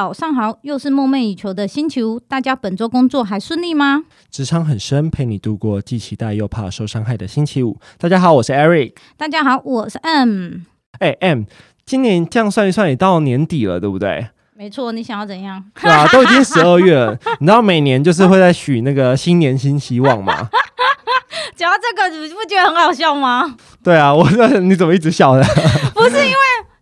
[0.00, 4.04] 早上好，又是梦寐以求的星期五，大家本周工作还顺利吗？
[4.30, 7.78] 职场很深，陪你度过既期待又怕受伤害的星期五。
[7.98, 8.94] 大家好，我是 Eric。
[9.18, 10.60] 大家好，我是 M。
[11.00, 11.42] 哎，M，
[11.84, 14.28] 今年这样算一算也到年底了，对不对？
[14.56, 15.62] 没错，你想要怎样？
[15.78, 20.48] 对啊，都已经 十二月了，你知道每年就是会在许那个新年新希望吗？
[21.54, 23.54] 讲到这个，你不觉得很好笑吗？
[23.84, 25.44] 对啊，我说你怎么一直笑呢？
[25.92, 26.36] 不是因为。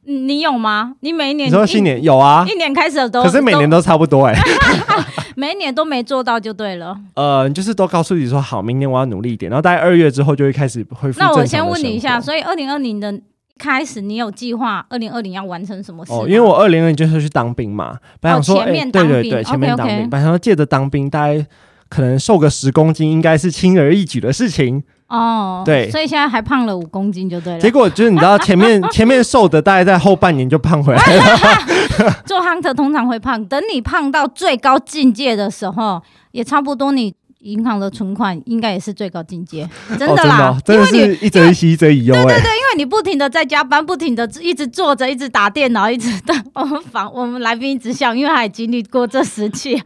[0.08, 0.94] 你有吗？
[1.00, 2.42] 你每一年，你说新年有啊？
[2.48, 4.40] 一年开始的都，可是每年都差不多哎、欸，
[5.36, 6.98] 每一年都没做到就对了。
[7.14, 11.20] 呃，就是都告诉你说好，明年我要努力一点，然后大概二月之后就会开始恢复。
[11.20, 13.12] 那我先问你一下，所以二零二零的
[13.58, 16.12] 开始，你有计划二零二零要完成什么事？
[16.12, 21.46] 哦，因为我二零二零就是去当兵嘛，本来想说，哎、哦欸，对对对，前面当兵，本.想说借着当兵，大概
[21.90, 24.82] 可能瘦个十公斤，应该是轻而易举的事情。
[25.08, 27.58] 哦，对，所以现在还胖了五公斤就对了。
[27.58, 32.12] 结果就是你知道前面 前面瘦的，大概在后半年就胖回来了。
[32.26, 36.02] 做 hunter 通常会胖，等你胖到最高境界的时候，
[36.32, 37.14] 也差不多你。
[37.40, 42.14] 银行的存款应该也是最高境界， 真的啦，哦、真的，是一则一喜，一则一忧。
[42.14, 46.34] 对对对，因为你不停的在加班，不停的一直坐着，一直打电脑，一直的。
[46.54, 49.80] 我们访我们来宾一直笑，因为他也经历过这时期。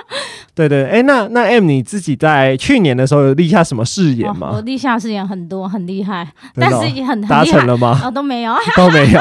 [0.54, 4.50] 对对，哎、欸，那那 M 你自己在去年的时候有立下什么誓言吗？
[4.54, 8.00] 我立下誓言很多，很厉害，但是也很达成了吗？
[8.02, 9.20] 哦，都没有，都没有。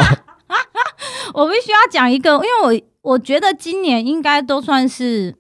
[1.34, 5.36] 我必须要讲一个，因为我我觉得今年应该都算是。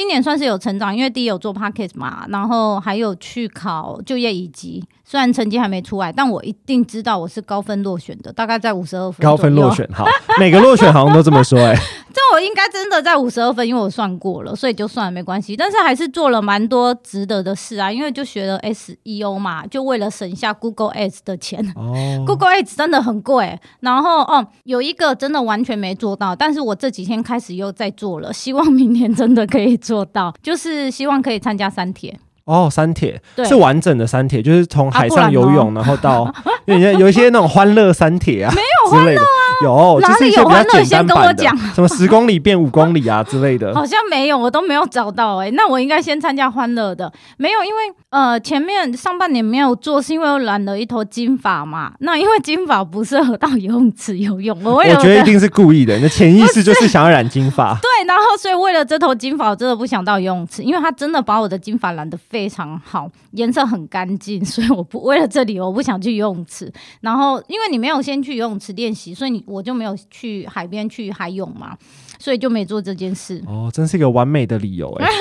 [0.00, 9.24] 今年算是有成长，因为第一有做 Podcast 嘛，然后还有去考就业以及，虽然成绩还没出来，但我一定知道我是高分落选的，大概在五十二分。
[9.24, 10.06] 高分落选，好，
[10.38, 11.74] 每个落选好像都这么说、欸，哎，
[12.14, 15.56] 这我应该真的在五十二分，因为我算过了，所以就算了没关系。
[15.56, 21.60] 但是还是做了蛮多值得的事啊，因为就学了 SEO 嘛，就为了省下 Google Ads 的钱。
[21.74, 21.92] 哦，
[22.24, 23.58] Google Ads 真的很贵。
[23.80, 29.76] 然后哦，有一个真的完全没做到，但是我这几天开始又在做了，希望明年真的可以。
[29.80, 32.14] 做到，就是希望可以参加三铁
[32.50, 36.34] 哦，三铁是完整的三铁，就是从海上游泳，啊、然，然后到
[36.66, 39.24] 有些有一些那种欢乐三铁啊，没有欢乐啊。
[39.64, 41.44] 有，就是一些比较简单版的，
[41.74, 45.50] 什么十公里变五公里啊之类的， 好像没有，我都没有找到哎、欸。
[45.52, 51.92] 那我应该先参加欢乐的，没有，因为呃前面上半年没有做，是因为我染了一头金发嘛。
[52.00, 57.76] 那因为金发不适合到游泳池游泳，我， 我觉得一定是故意的，你的潜意识就是想要染金发。
[57.82, 66.72] 对，然后所以为了这头金发，我真的不想到游泳池，因为他真的把我的金发染得非常好，颜色很干净，所以我不为了这里我不想去游泳池。
[67.02, 69.44] 然后因为你没有先去游泳池练习，所以你。
[69.50, 71.76] 我就没有去海边去海泳嘛，
[72.18, 73.42] 所以就没做这件事。
[73.46, 75.08] 哦，真是一个完美的理由哎。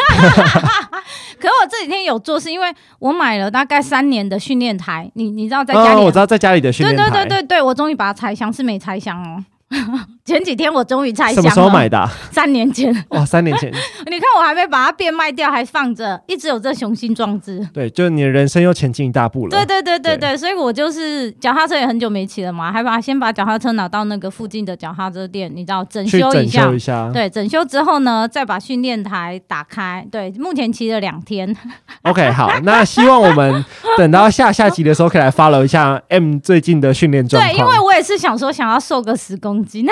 [1.40, 2.68] 可是我这几天有做，是因为
[3.00, 5.10] 我买了大概三年的训练台。
[5.16, 7.10] 你你知道在家里、哦，我知道在家里的训练台。
[7.10, 9.44] 对对对对对，我终于把它拆箱，是没拆箱哦。
[10.25, 11.41] 前几天我终于拆箱了。
[11.41, 12.12] 什么时候买的、啊？
[12.31, 12.94] 三年前。
[13.09, 13.72] 哇，三年前。
[14.06, 17.68] 你看我还没把它变卖掉，还放着，一直有这雄心壮志。
[17.74, 19.50] 对，就是你的人生又前进一大步了。
[19.50, 26.62] 对对对对对，对所以我就是脚踏车也很久没骑了嘛，还把先把脚踏车拿到那个附近的脚踏车店，你知道整修一下。
[26.62, 27.09] 整修一下。
[27.12, 30.06] 对，整修之后呢，再把训练台打开。
[30.12, 31.56] 对，目前骑了两天。
[32.03, 33.63] OK，好，那希望我们
[33.97, 37.51] 等到下下集的时候，可以来 follow 一下 M 最近的训练状况。
[37.51, 39.86] 对，因为我也是想说，想要瘦个十公斤。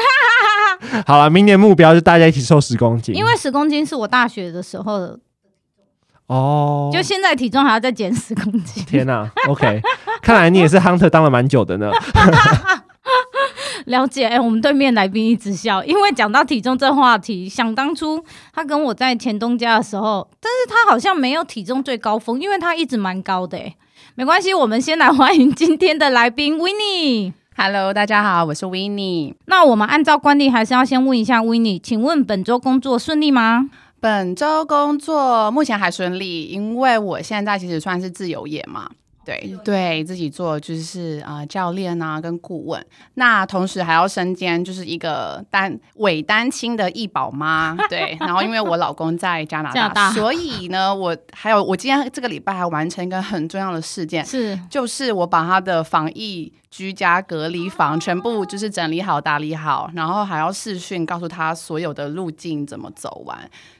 [1.05, 3.15] 好了，明年目标是大家一起瘦十公斤。
[3.15, 5.19] 因为十公斤是我大学的时候的
[6.27, 8.83] 哦，就现在体重还要再减十公斤。
[8.85, 9.81] 天哪、啊、，OK，
[10.21, 11.91] 看来你也是 Hunter 当了蛮久的呢。
[13.85, 23.57] 了解，哎、欸，我们对面来宾一直笑，因为讲到体重这话题，想当初他跟我在前东家的时候，但是他好像没有体重最高峰，因为他一直蛮高的。
[23.57, 23.73] 哎，
[24.15, 27.31] 没关系，我们先来欢迎今天的来宾 Winnie。
[27.59, 29.33] Hello，大家好，我是 Winnie。
[29.47, 33.71] 那我们按照惯例，还是要先问一下 Winnie，请问本周工作顺利吗？
[33.99, 38.91] 本周工作目前还顺利，因为我现在其实算是自由业嘛。
[39.27, 42.83] 对对，自己做就是啊、呃，教练啊，跟顾问。
[43.15, 47.75] 那同时还要身兼就是一个单伪单亲的易宝妈。
[47.89, 63.37] 对，然后因为我老公在加拿大，加拿大，所以呢，我还有我今天这个礼拜还完成一个很重要的事件，是就是我把他的防疫居家隔离房全部就是整理好、打理好，然后还要视讯告诉他所有的路径怎么走完。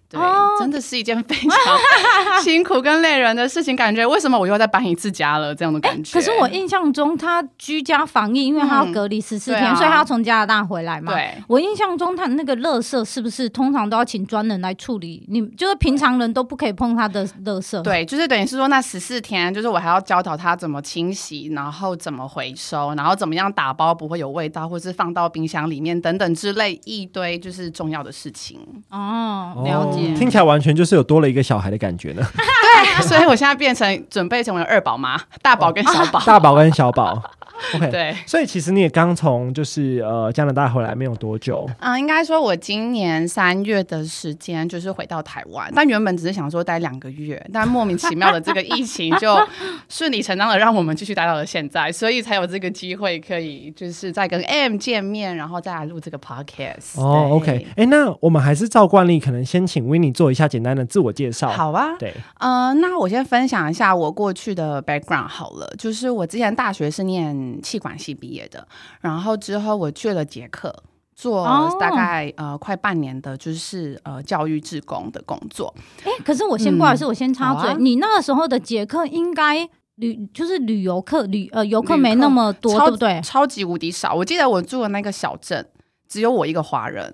[0.09, 0.19] 对，
[0.57, 3.75] 真的是一件非常辛苦跟累人的事情。
[3.75, 5.53] 感觉为什么我又在搬一次家了？
[5.53, 6.13] 这样的感觉。
[6.13, 11.13] 可是我印象中，他居家防疫，因为他要隔离十四天，所以他要从加拿大回来嘛。
[11.13, 15.25] 对，我印象中他那个垃圾是不是通常都要请专人来处理？
[15.27, 17.81] 你就是平常人都不可以碰他的垃圾。
[17.81, 28.59] 对，就是等于是说那十四天，就是我还要教导他怎么清洗，然后怎么回收，然后怎么样打包不会有味道，或是放到冰箱里面等等之类一堆就是重要的事情。
[28.89, 29.96] 哦，了解。
[30.15, 32.21] 听起来完全就是有多了一个小孩的感觉呢。
[32.67, 37.21] 对，所以我现在变成准备成为二宝妈，大宝跟小宝，大宝跟小宝。
[37.73, 41.67] OK，对，所以其实你也刚从就是呃加拿大回来没有多久。
[41.79, 49.35] 啊、呃，应该说我今年三月的时间就是回到台湾，但原本只是想说待两个月，但莫名其妙的这个疫情就
[49.89, 57.01] 顺理成章的让我们继续待到了现在，所以才有这个机会可以就是再跟 AM 见面，然后再来录这个 Podcast。
[57.01, 61.49] 哦，OK，哎、欸，那我们还是照惯例，可能先请 Winnie 做一下简单的自我介绍。
[61.49, 62.13] 好啊，对，
[62.57, 67.27] 呃，那我先分享一下我过去的 background 好了，就是我之前大学是念。
[67.61, 68.65] 气管系毕业的，
[69.01, 70.73] 然后之后我去了捷克
[71.15, 71.43] 做
[71.79, 75.73] 大概、哦、呃快半年的，就是呃教育志工的工作。
[76.03, 83.19] 哎，可是我先不好意思，嗯、我先插嘴，啊、你那个时候的捷克应该旅就是旅游客旅呃游客没那么多，对不对？
[83.21, 84.13] 超级无敌少。
[84.13, 85.67] 我记得我住的那个小镇
[86.07, 87.13] 只有我一个华人，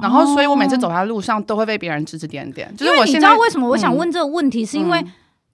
[0.00, 2.74] 然后所以我每次走在路上都会被别人指指点点。
[2.76, 5.04] 就是我你知道为什么我想问这个问题，嗯、是因为。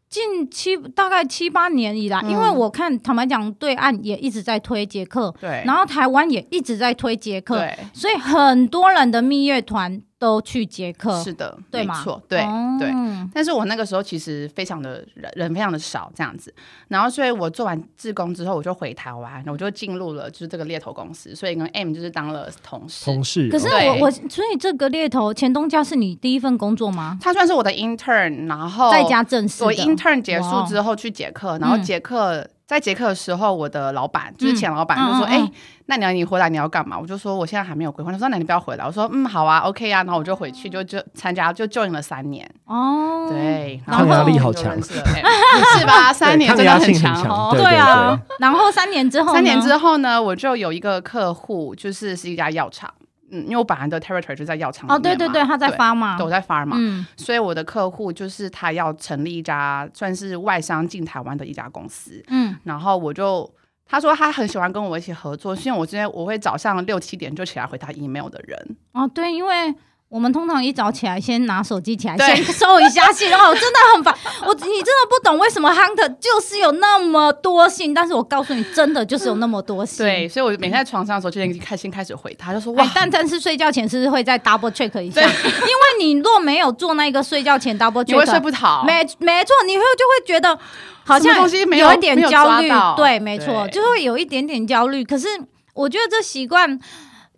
[0.08, 10.00] 近七大概七八年以来，嗯、因为我看坦白讲，对岸也一直在推捷克，对，然后台湾也一直在推捷克，对，所以很多人的蜜月团。
[10.18, 12.90] 都去捷克，是的，对没错，对、哦、对。
[13.34, 16.54] 但是我那个时候其实非常的人人非常的少这样子，
[16.88, 23.04] 然后所以我做完志工之后，我就回台湾，我就进入了就是这个猎头公司，所以跟 M 就是当了同事。
[23.04, 23.48] 同事。
[23.50, 27.18] 可是我我所以这个猎头前东家是你第一份工作吗？
[27.20, 29.64] 他算是我的 intern，然后在家正式。
[29.64, 32.46] 我 intern 结束之后去捷克，然后捷克。
[32.66, 35.52] 嗯在捷克的时候，我的老板就是前老板就说：“哎、嗯嗯嗯欸，
[35.86, 42.44] 那你要你回来你要干嘛？”我就说：“我现在还没有规划。”他说：“那你不要回来。”我说：“嗯，好啊，OK 啊。”然后我就回去就就参加就 join 了三年。
[42.64, 46.12] 哦，对，抗压力好强， 是吧？
[46.12, 47.54] 三年真的很强哦。
[47.56, 52.92] 对啊，然后三年之后，三年之后呢，我就有一个客户，就是是一家药厂。
[53.30, 63.48] 嗯，因为我本来的 territory 就在药厂哦，对对对，他在 Pharma，都在 Pharma，嗯，所以我的客户就是他要成立一家算是外商进台湾的一家公司，嗯，然后我就
[63.86, 69.74] 他说他很喜欢跟我一起合作，是因为我今天我会早上六七点就起来回他 email 的人，哦，对，因为。
[70.08, 74.14] 我们通常一早起来，先拿手机起来，先收一下信，然后真的很烦。
[74.46, 80.06] 我你真的不懂为什么 Hunter 就是有那么多信，但是我告诉你，真的就是有那么多信。
[80.06, 88.84] 对，所以我每天在床上的时候就先开心开始回他，就说哇，但但是睡觉前是不是会再 double check 一下，因为你若没有做那个睡觉前 double check，你会睡不好。
[88.84, 90.56] 没没错，你会就会觉得
[91.04, 91.36] 好像
[91.76, 92.70] 有一点焦虑。
[92.96, 95.04] 对，没错，就会有一点点焦虑。
[95.04, 95.26] 可是
[95.74, 96.78] 我觉得这习惯。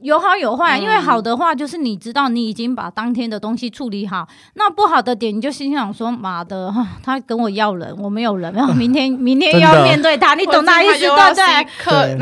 [0.00, 6.72] 有好有坏，因为好的话就是你知道你已经把当天的东西处理好，那不好的点你就心想说妈的，
[7.02, 11.44] 他跟我要人，我没有人，然后明天明天又要面对他，你懂 那意思对不对？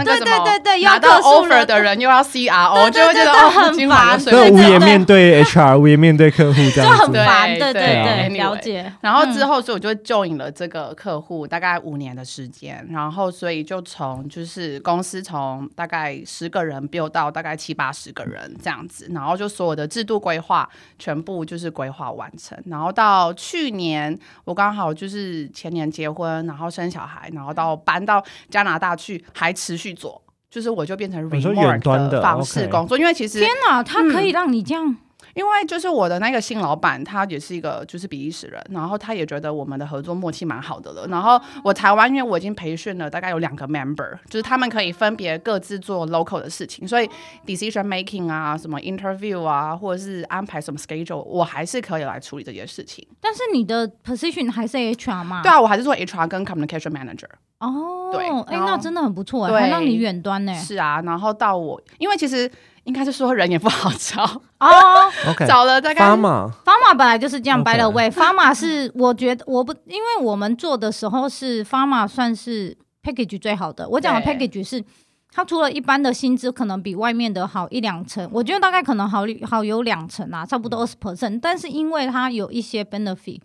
[0.05, 8.90] 对对对对，拿到 offer 的人又要 CRO，就会觉得很烦，所以无颜面对 HR，无颜面对客户这样就很烦，对对对，了解。
[9.02, 17.55] 然后之后，所以我就 join 了这个客户，大概五年的时间，然后所以就从就是公司从大概十个人 build 到大概。
[17.66, 20.68] 七八十个人这样子，然后就所有的制度规划
[21.00, 34.96] 全部就是规划完成，然后到去年我刚好就是前年结婚，然后生小孩，然后到搬到加拿大去，还持续做，就是我就变成 remote 的方式工作，因为其实天哪，他可以让你这样。
[35.36, 41.06] 因为就是我的那个新老板，他也是一个就是比利时人，然后他也觉得我们的合作默契蛮好的了。
[41.08, 47.06] 然后我台湾，因为我已经培训了大概有两个 member，就是他们可以分别各自做 local 的事情，所以
[47.44, 53.06] decision making 啊，什么 interview 啊，或者是安排什么 schedule，我还是可以来处理这些事情。
[53.20, 55.43] 但是你的 position 还是 HR 吗？
[55.43, 57.28] 对啊，我还是做 HR 跟 communication manager。
[57.58, 60.55] 哦，对，哎，那真的很不错哎，还让你远端呢。
[60.55, 62.50] 是啊，然后到我，因为其实。
[62.86, 64.22] 应该是说人也不好找
[64.60, 65.10] 哦.
[65.46, 66.05] 找了大概。
[66.05, 67.62] Pharma 本来就是这样。
[67.62, 73.88] By the way，Pharma 是我觉得我不，因为我们做的时候是 Pharma 算是 package 最好的。
[73.88, 74.84] 我讲的 package 是
[75.32, 81.40] 它除了一般的薪资可能比外面的好一两成，我觉得大概可能好好有两成啊，差不多二十 percent。
[81.43, 83.40] 但是因为它有一些 benefit，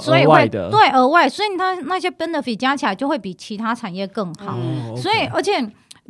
[0.00, 4.58] 所以会对额外，所以它那些 benefit 加起来就会比其他产业更好。
[4.96, 5.60] 所以而且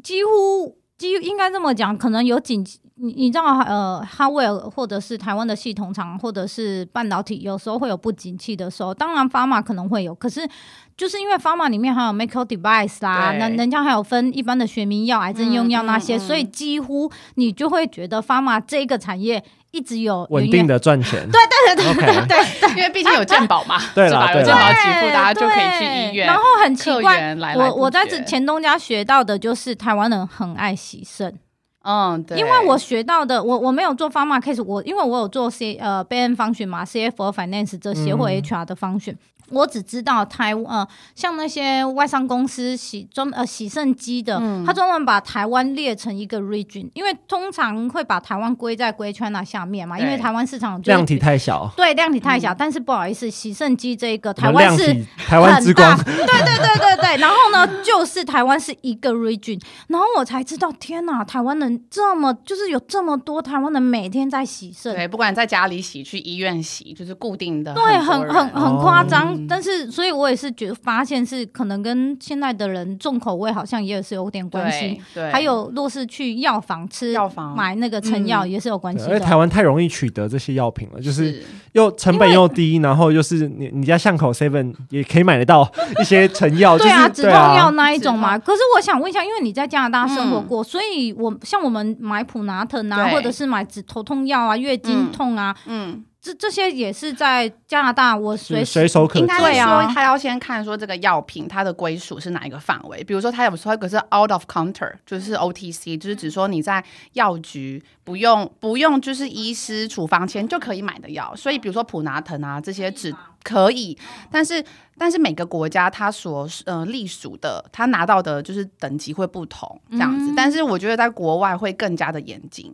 [0.02, 0.80] 几乎。
[1.10, 2.64] 应该这么讲，可能有紧，
[2.96, 10.48] 你你知道呃，哈维尔或者是台湾的系统厂或者是半导体，有时候会有不景气的时候，当然 Pharma 可能会有，可是
[10.96, 21.28] 就是因为 Pharma 里面还有 medical device 啦，那人家还有分一般的学名药、癌症用药那些，嗯嗯嗯、所以几乎你就会觉得 Pharma 这个产业一直有稳定的赚钱。
[21.30, 21.40] 对
[21.74, 24.32] 对对对对对，因为毕竟有健保嘛， 对吧？
[24.32, 26.26] 有健保给付，大家就可以去医院。
[26.26, 31.36] 然后很奇怪，我我在这前东家学到的就是台湾人很爱洗肾。
[31.84, 39.16] 嗯，对，因为我学到的，我我没有做 pharma case，我因为我有做 C 呃 Bain function 嘛，CFO finance 这些或 HR 的 function。
[39.50, 52.52] 我只知道台呃，像那些外商公司洗专呃洗肾机的，嗯、他专门把台湾列成一个 region，因为通常会把台湾归在 Greater China 下面嘛，因为台湾市场量体太小，对量体太小。
[52.52, 57.16] 嗯、但是不好意思，洗肾机这一个台湾是台湾之光，对对对对对。
[57.18, 69.31] 然后呢，就是台湾是一个 region，然后我才知道，天哪，台湾人这么就是有这么多台湾人每天在洗肾，对，不管在家里洗，去医院洗，就是固定的，对，很很很夸张。
[69.31, 75.00] 哦但是，所以我也是觉得发现是可能跟现在的人重口味好像也是有点关系。
[75.14, 79.04] 对，还有若是去药房吃药房买那个成药也是有关系。
[79.06, 85.70] 因为台湾太容易取得这些药品了，就是又成本又低，然后又是你你家巷口 Seven 也可以买得到
[86.00, 86.78] 一些成药。
[86.78, 88.38] 对啊，止痛药那一种嘛。
[88.38, 96.04] 可是我想问一下，因为你在加拿大生活过，所以我像我们买普拿疼啊，或者是买止头痛药啊、月经痛啊，嗯。
[96.22, 103.02] 这这些也是在加拿大，我随随手可，应该说他要先看说这个药品它的归属是哪一个范围。
[103.02, 111.34] 比如说他有说一个是 out of counter，就是 OTC，就是指说你在药局不用不用就是医师处方签就可以买的药。
[111.34, 113.12] 所以比如说普拿疼啊这些只
[113.42, 113.98] 可以，
[114.30, 114.64] 但是
[114.96, 120.30] 但是每个国家它所呃隶属的，他拿到的就是等级会不同这样子。
[120.30, 122.72] 嗯、但是我觉得在国外会更加的严谨。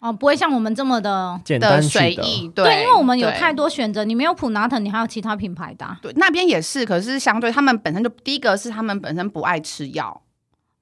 [0.00, 4.04] 哦，不会像我们这么的简单随意，对，因为我们有太多选择。
[4.04, 5.98] 你没有普拿藤，你还有其他品牌的、啊。
[6.00, 10.22] 对，那边也是，可是相对他们本身就第一个是他们本身不爱吃药。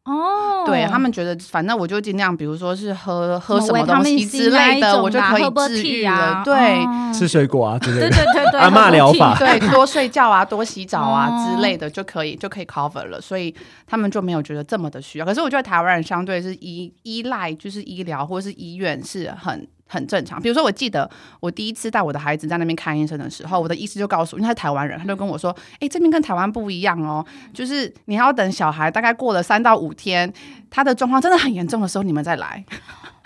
[0.06, 6.42] 哦，对他们觉得，反正我就尽量，比如说是喝喝什么东西之类的，我就可以治愈了。
[6.44, 13.20] 对， 吃水果啊之类的，对对对对，阿妈疗法，对，多睡觉啊，多洗澡啊之类的就可以就可以 cover 了。
[13.20, 13.52] 所以
[13.86, 15.26] 他们就没有觉得这么的需要。
[15.26, 19.66] 可是我觉得台湾人相对是依依赖，就是医疗或是医院是很。
[19.87, 21.09] 很正常，比如说，我记得
[21.40, 27.25] 我第一次带我的孩子在那边看医生的时候，我的医师就告诉我，因为他是台湾人，他就跟我说：“哎、欸，这边跟台湾不一样哦，
[27.55, 30.33] 就是你要等小孩大概过了三到五天，
[30.71, 32.64] 他的状况真的很严重的时候，你们再来。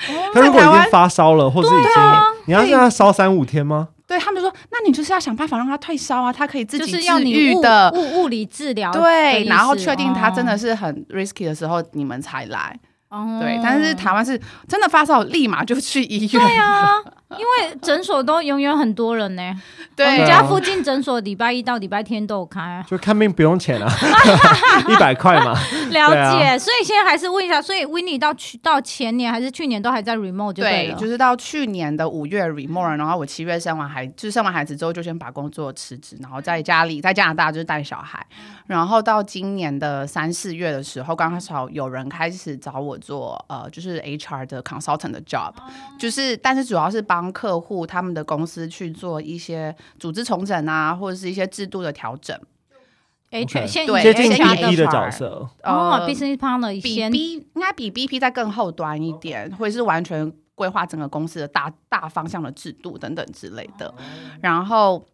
[0.08, 3.88] 哦 ”他如果已经发烧了，或者已经，啊、你要让他烧三五天吗？
[4.06, 12.78] 对他们就说：“那你就是要想办法让他退烧啊，他可以自己治愈的物物理治疗。”对，然后确定他真的是很 risky 的时候，你们才来。
[13.10, 16.46] 哦，对，但是台湾是真的发烧，立马就去医院。
[16.46, 16.96] 对啊，
[17.36, 19.42] 因为诊所都永远很多人呢。
[19.96, 23.92] 对，我们家附近诊所礼拜一到礼拜天都有开，就看病不用钱啊，
[24.88, 25.52] 一百块嘛。
[25.90, 38.24] 了解，所以现在还是问一下，所以 Winnie 到去到前年还是去年都还在 remote 就对了，就是到去年的五月 remote，然后我七月生完孩，就是生完孩子之后就先把工作辞职，然后在家里在加拿大就是带小孩，
[38.68, 42.96] 然后到今年的三四月的时候，刚开始有人开始找我。
[43.00, 45.52] 做呃，就是 HR 的 consultant 的 job，
[45.98, 52.38] 就是但是主要是帮客户他们的公司去做一些组织重整啊，或者是一些制度的调整。
[53.30, 63.92] HR 先接近 BP 的角色，哦，business partner 比 B 应该比 BP 再更后端一点，或者是完全规划整个公司的大大方向的制度等等之类的，
[64.40, 65.06] 然后。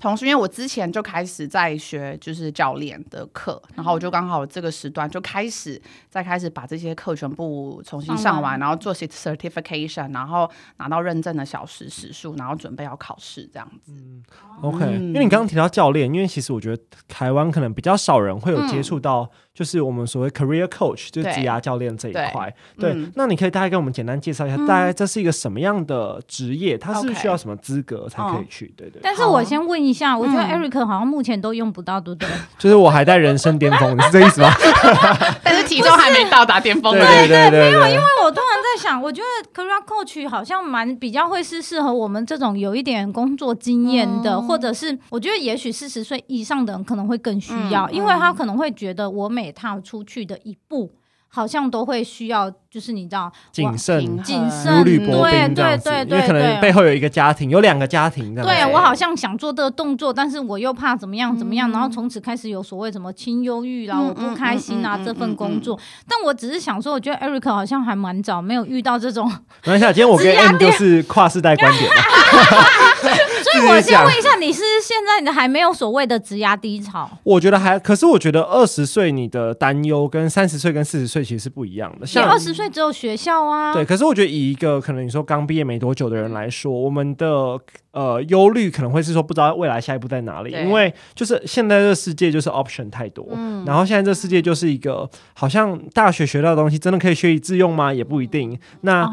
[0.00, 13.92] 同时，因为我之前就开始在学就是教练的课，然后我就刚好这个时段就开始再开始把这些课全部重新上完，然后做些 certification，然后拿到认证的小时时数，然后准备要考试这样子。
[13.92, 14.22] 嗯
[14.62, 19.28] ，OK，因为你刚刚提到教练，因为其实我觉得台湾可能比较少人会有接触到。
[19.58, 22.54] 就是我们所谓 career coach，就是职涯教练这一块。
[22.78, 26.78] 对，那你可以大概跟我们简单介绍一下，大概这是一个什么样的职业？
[26.78, 28.72] 它是需要什么资格才可以去？
[28.76, 29.00] 对对。
[29.02, 32.28] 但是我先问一下，我觉得 Eric 好像目前都用不到，对不对？
[32.56, 34.50] 就是我还在人生巅峰，你是这意思吗？
[35.42, 36.92] 但是体重还没到达巅峰。
[36.96, 50.92] 对对对，没有，因为我突然在想，我觉得 career coach 好像蛮比较会是适合我们这种有一点工作经验的，或者是我觉得也许四十岁以上的人可能会更需要，因为他可能会觉得我每踏出去的一步，
[51.28, 58.34] 好像都会需要，就是你知道，谨慎、谨慎，如履薄冰这样子，对对对对，因为可能背后有一个家庭，有两个家庭。
[58.34, 65.78] 对，我好像想做这个动作，但是我又怕怎么样怎么样，然后从此开始有所谓什么轻忧郁啦，我不开心啊，这份工作。
[66.08, 69.30] 但我只是想说，我觉得 Eric 好像还蛮早没有遇到这种。
[69.62, 71.90] 等一下，今天我跟 M 就是跨世代观点。
[73.42, 77.08] 所以我先问一下，你是现在你还没有所谓的职涯低潮？
[77.24, 82.06] 我觉得还，可是我觉得二十岁你的担忧跟三十岁跟四十岁其实是不一样的。
[82.06, 83.72] 像二十岁只有学校啊。
[83.72, 87.58] 对，可是我觉得以一个可能你说刚毕业没多久的人来说，我们的
[87.92, 97.92] 呃忧虑可能会是说不知道未来下一步在哪里，因为就是现在这个世界就是 option 太多，嗯，然后现在这世界就是一个好像大学学到的东西真的可以学以致用吗？
[97.92, 98.58] 也不一定。
[98.82, 99.08] 那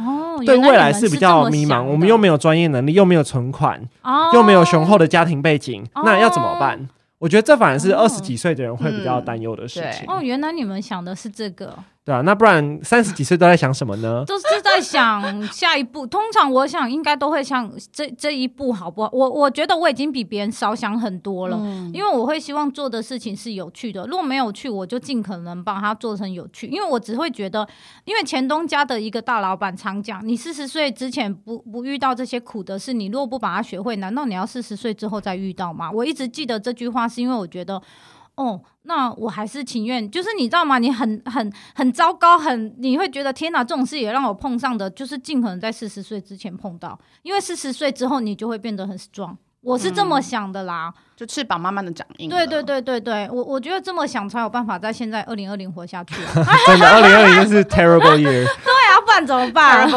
[0.46, 3.82] 对未来是比较迷茫，我们又没有专业能力，又没有存款。
[4.34, 6.88] 又没有雄厚的家庭背景，哦、那要怎么办？
[7.18, 10.06] 我觉得这反而是二十几岁的人会比较担忧的事情。
[10.08, 11.74] 哦，原来你们想的是这个。
[12.06, 14.24] 对啊，那不然三十几岁都在想什么呢？
[14.30, 16.06] 都是在想下一步。
[16.06, 19.10] 通常我想应该都会像这这一步好不好？
[19.12, 24.06] 我我觉得我已经比别人少想很多了，嗯、因为我会希望做的事情是有趣的。
[24.06, 26.68] 如果没有趣，我就尽可能把它做成有趣。
[26.68, 27.68] 因为我只会觉得，
[28.04, 35.90] 因为前东家的一个大老板常讲，你四十岁之前不不遇到这些苦的事，你如果不把它学会，难道你要四十岁之后再遇到吗？
[35.92, 37.82] 我一直记得这句话，是因为我觉得。
[38.36, 40.80] 哦，那我还是情愿，就是你知道吗？
[40.80, 49.36] 你很很很糟糕，很你会觉得天哪，这种事也让我碰上的，就是尽可能在四十岁之前碰到，因为四十岁之后你就会变得很 strong。
[49.62, 52.30] 我是这么想的啦，嗯、就翅膀慢慢的长硬。
[52.30, 56.46] 对对对对对，我我觉得这么想才有办法在现在二零二零活下去、啊。
[56.68, 58.46] 真的，二零二零就是 terrible year。
[59.06, 59.88] 不然怎么办？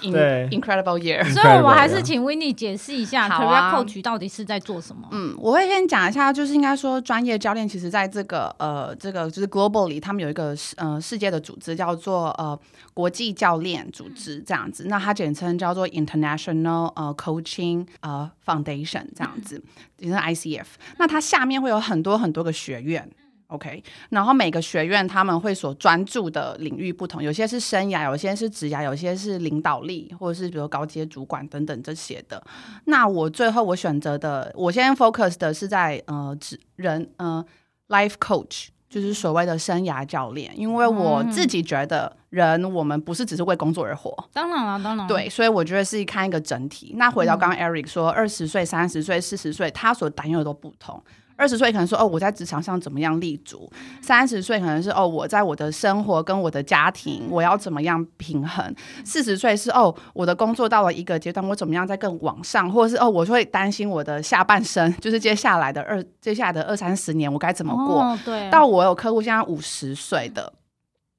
[0.00, 1.22] 对，incredible year。
[1.32, 5.06] 所以，我们还是请 Winnie 解释一下，career coach 到底是在做什么？
[5.10, 12.58] 嗯，我会先讲一下，就是应该说，专业教练其实在这个呃，这个就是 globally，他们有一个呃世界的组织叫做呃
[12.94, 14.86] 国际教练组织这样子。
[14.88, 19.62] 那它简称叫做 International 呃 Coaching 呃 Foundation 这样子，
[19.98, 20.63] 也是 ICF。
[20.98, 23.08] 那它下面会有很多很多个学院。
[23.48, 32.42] OK，然后每个学院他们会所专注的领域不同，有些是生涯，有些是职涯，有些是领导力，或者是比如高阶主管等等这些的。
[32.86, 37.44] 那我最后我选择的，我现在 focus 的是在呃职人呃
[37.88, 45.04] life coach，就是所谓的生涯教练，因为我自己觉得人我们不是只是为工作而活，当然了，当然。
[45.08, 46.92] 对，所以我觉得是看一个整体。
[46.96, 51.02] 那回到刚刚 Eric 说，二十岁、三十岁、四十岁，他所担忧的都不同。
[51.36, 53.68] 二十岁可能说哦，我在职场上怎么样立足；
[54.00, 58.72] 三十岁可能是哦，我在我的生活跟我的家庭我要怎么样平衡；
[59.04, 68.00] 四十岁是哦，我的工作到了一个阶段，我怎么样再更往上，或者是哦，我会担心我的下半生， 就是接下来的二接下来的二三十年我该怎么过。
[68.02, 70.52] 哦、对，到我有客户现在五十岁的，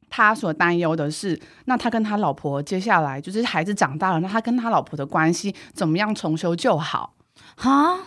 [0.10, 7.14] 他所担忧的是，那他跟他老婆接下来就是孩子长大了，那他跟他老婆的关系怎么样重修旧好
[7.58, 8.00] 啊？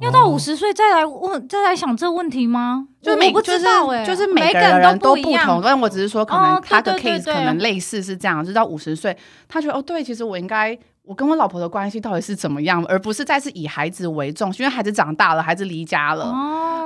[0.00, 2.88] 要到五十岁再来问，再来想这个问题吗？
[3.00, 3.64] 就每个就是
[4.04, 9.16] 就是每个人都不同，但我只是说，可能他的 case 可能类似是这样，就到五十岁，
[9.48, 16.34] 他觉得哦，对，其实我应该，我跟我老婆的关系到底是怎么样，而不是再是以孩子为重，因为孩子长大了，孩子离家了，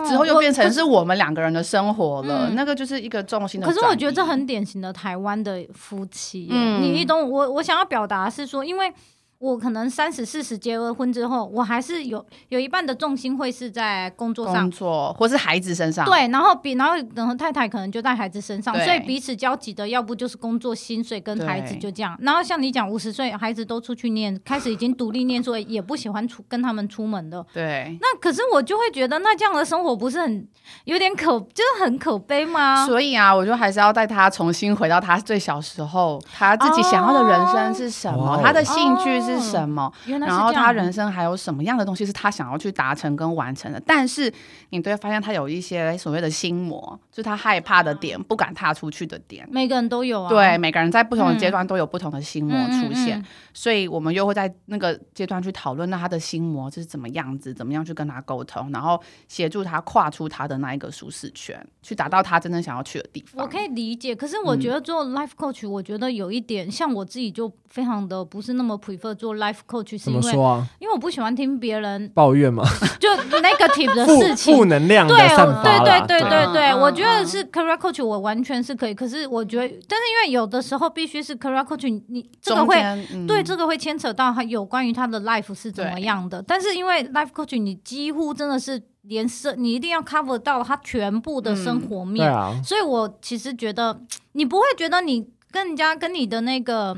[0.07, 3.67] 之后又变成是我们两个人的生活了，那个就是一个重心的。
[3.67, 8.93] 可是我觉得这很典型的台湾的夫妻，你你懂我，我想要表达是说，因为。
[9.39, 16.05] 我可能三十四十结了婚之后，我还是有有一半的重心会是在工作上，工作或是孩子身上。
[16.05, 22.19] 对，然后比然后然后太太可能就在孩子身上，对所以彼此交集的要不就是工作薪水跟孩子就这样。
[22.21, 27.45] 然后像你讲五十岁孩子都出去念，开始已经独立念书，也不喜欢出跟他们出门的。
[27.53, 27.97] 对。
[28.01, 30.49] 那可是我就会觉得，那这样的生活不是很
[30.85, 32.85] 有点可，就是很可悲吗？
[32.87, 39.85] 所以啊，我就还是要带他重新回到他最小时候，他自己想要的人生是什么，哦、他的兴趣是什么。
[39.85, 43.81] 哦然后他人生还有什么样的东西是他想要去达成跟完成的？
[43.87, 44.33] 但是
[44.71, 49.49] 你都会发现他有一些所谓的心魔，就是他害怕的点，不敢踏出去的点。
[49.51, 63.45] 每个人都有啊，对，每个人在不同的阶段都有不同的心魔出现，所以我们又会在那个阶段去讨论，那他的心魔是怎么样子，怎么样去跟他沟通，然后协助他跨出他的那一个舒适圈，去达到他真正想要去的地方。
[63.45, 70.33] 我可以理解，可是我觉得做 life coach，我觉得有一点像我自己就非常的不是那么 prefer 做 life coach，是因为。
[70.79, 72.63] 因为我不喜欢听别人抱怨嘛，
[72.99, 75.63] 就 negative 的事情，负能量的散发。
[75.63, 78.95] 对对对对对对，我觉得是 career coach，我完全是可以。
[78.95, 82.81] 可是我觉得，但是因为有的时候必须是 career coach，你这个会
[83.27, 86.43] 对这个会牵扯到他有关于他的 life 是怎么样的。
[86.47, 88.81] 但是因为 life coach，你几乎真的是。
[89.03, 92.31] 连生你一定要 cover 到他全部的生活面。
[92.31, 93.99] 嗯啊、所以我其实觉得
[94.33, 96.95] 你不会觉得你跟人家跟你的那个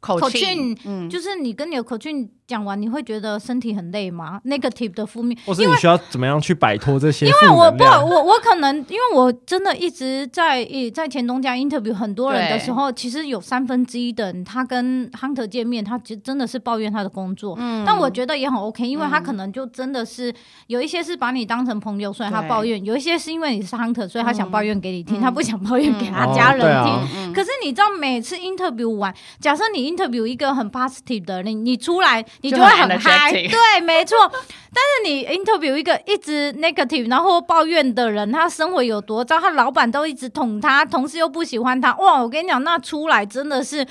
[0.00, 0.44] 口气，
[0.84, 2.10] 嗯，就是你跟你的口气。
[2.50, 7.26] 讲完你会觉得身体很累吗？Negative 的负面，或是你需要怎么样去摆脱这些？
[7.26, 17.54] 因为我不，我我可能因为我真的一直在在前东家 interview 很多人的时候，其实有三分之一的人他跟 Hunter 见面，他其实真的是抱怨他的工作。
[17.60, 20.34] 嗯，但我觉得也很 OK，因为他可能就真的是
[20.66, 27.32] 有一些是把你当成朋友，所以他抱怨；有一些是因为你是 Hunter，所以他想抱怨给你听，他不想抱怨给他家人听。
[27.32, 32.26] 可是你知道，每次 interview 完，假设你 interview 一个很 positive 的人，你出来。
[32.42, 34.16] 你就会很嗨，对，没错。
[34.72, 42.22] 但是你 interview 一个一直 negative，然后抱怨的人，他生活有多糟，他老板都一直捅他，同事又不喜欢他，哇！
[42.22, 43.84] 我跟你讲，那出来真的是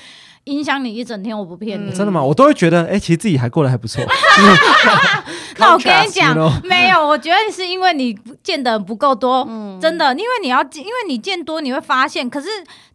[0.44, 1.92] 影响你一整天，我不骗你。
[1.92, 2.22] 真的吗？
[2.22, 4.02] 我都会觉得，哎，其实自己还过得还不错。
[5.58, 6.34] 那我跟你讲，
[6.64, 9.46] 没有，我觉得是因为你见的不够多，
[9.80, 12.48] 真的，因为你要，因为你见多，你会发现，可是。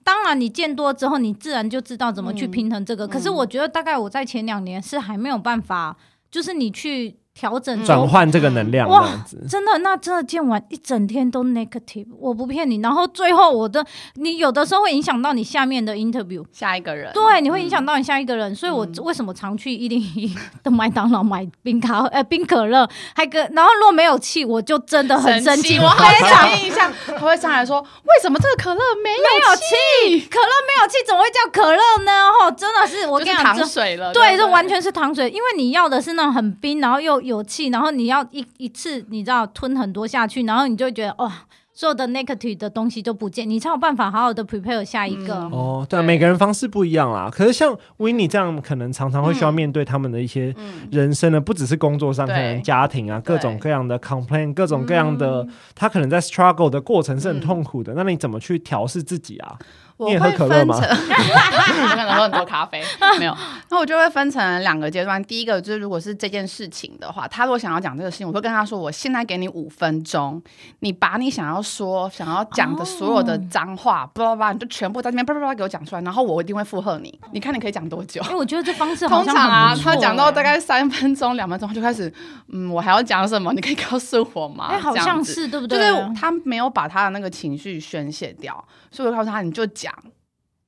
[0.05, 3.05] 当然，你见多之后，你自然就知道怎么去平衡这个。
[3.05, 5.97] 嗯、可是我觉得，大概我在前两年是还没有办法，
[6.31, 7.19] 就是你去。
[7.37, 9.09] 调整转换这个能量，哇，
[9.45, 12.77] 真的，那真的见完一整天都 negative，我不骗你。
[12.77, 18.55] 然后最后我的，你有的时候会影响到你下面的 interview，下一个人，对，你会影响到你下一个人。
[18.55, 25.77] 所以我为什么常去一零一的麦当劳买冰咖，呃，冰可乐，还跟，然后如果没有气，我就真的很生气。
[25.77, 30.25] 我非常印象，他会上来说，为什么这个可乐没有气？
[30.31, 32.29] 可乐没有气，怎么会叫可乐呢？
[32.29, 37.24] 哦，真的是我跟你讲，糖水了，对，这完全是糖水，因为你要的是那种很冰，然后又。
[37.25, 41.31] 有气，然后你要一一次，你知道吞很多下去，然后你就会觉得哇，
[41.73, 45.35] 所有的 negative 的东西都不见，你才有办法好好的 prepare 下一个。
[45.35, 47.29] 嗯、哦，对，对每个人方式不一样啦。
[47.29, 50.55] 可是像 Winnie 这样，可能常常会需要面对他们的一些
[50.91, 57.93] 人生的，嗯、不只是工作上，可能家庭啊，各种各样的 complain，各种各样的，嗯、他可能在 struggle 的过程是很痛苦的。
[57.93, 59.57] 嗯、那你怎么去调试自己啊？
[59.97, 60.75] 你也喝可乐吗？
[60.75, 60.81] 我
[61.95, 62.83] 可能喝很多咖啡，
[63.17, 63.35] 没有。
[63.69, 65.23] 那我就会分成两个阶段。
[65.23, 70.41] 第一个就是，如果是这件事情的话，他如果想要讲这个事情，我会跟他说：“我现在给你五分钟，
[70.79, 77.17] 你把你想要说、想要讲的所有的脏话，叭叭叭，你就全部在这边叭叭叭给我讲出来，然后我一定会附和你。
[77.31, 82.11] 你看你可以讲多久？”因为我觉得这方式通常啊，他讲到大概三分钟、两分钟，他就开始
[82.49, 83.53] 嗯，我还要讲什么？
[83.53, 84.67] 你可以告诉我吗？
[84.71, 85.79] 哎，好像是对不对？
[85.79, 89.84] 就是他没有把他的那个情绪宣泄掉，所以我告诉他，你就讲。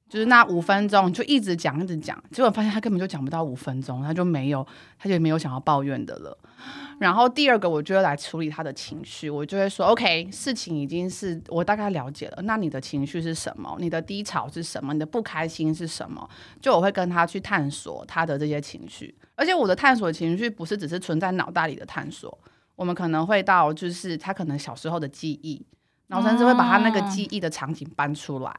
[0.10, 4.66] 就是那五分钟就一直讲一直讲，结果发现他根本就讲不到五分钟，他就没有，
[4.98, 6.38] 他就没有想要抱怨的了。
[6.98, 13.76] 然后第二个，我就会来处理他的情绪，我就会说：“OK，事情已经是我大概了解了，那你的情绪是什么？
[13.80, 14.94] 你的低潮是什么？
[14.94, 16.28] 你的不开心是什么？”
[16.62, 22.36] 就我会跟他去探索他的这些情绪，而且我的探索情绪不是只是存在脑袋里的探索，
[22.78, 25.64] 我们可能会到就是他可能小时候的记忆，
[26.08, 28.56] 然后甚至会把他那个记忆的场景搬出来。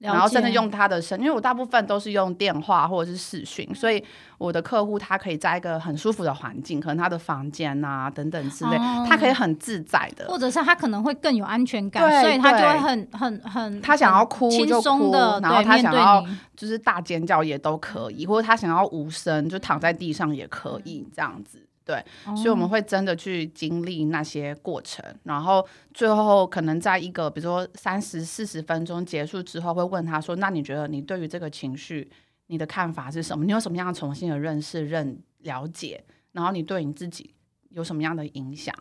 [0.00, 4.02] 然后甚至用他的声，因为我大部分都是用电话或者是视讯，所以
[4.38, 16.24] 我的客户他可以在一个很舒服的环境，可能他的房间啊等等之类，哦、他可以很自在的，或者是他可能会更有安全感，对所以他就会很很很，他想要哭就哭，然后他想要
[16.56, 21.66] 就是大尖叫也都可以，或者他想要无声就躺在地上也可以这样子。
[21.90, 22.04] 对，
[22.36, 32.08] 所以我们会真的去经历那些过程，哦、然后最后可能在一个比如说三十四十分钟结束之后，会问他说：“那你觉得你对于这个情绪，
[32.46, 33.44] 你的看法是什么？
[33.44, 36.04] 你有什么样的重新的认识、认了解？
[36.30, 37.34] 然后你对你自己
[37.70, 38.72] 有什么样的影响？”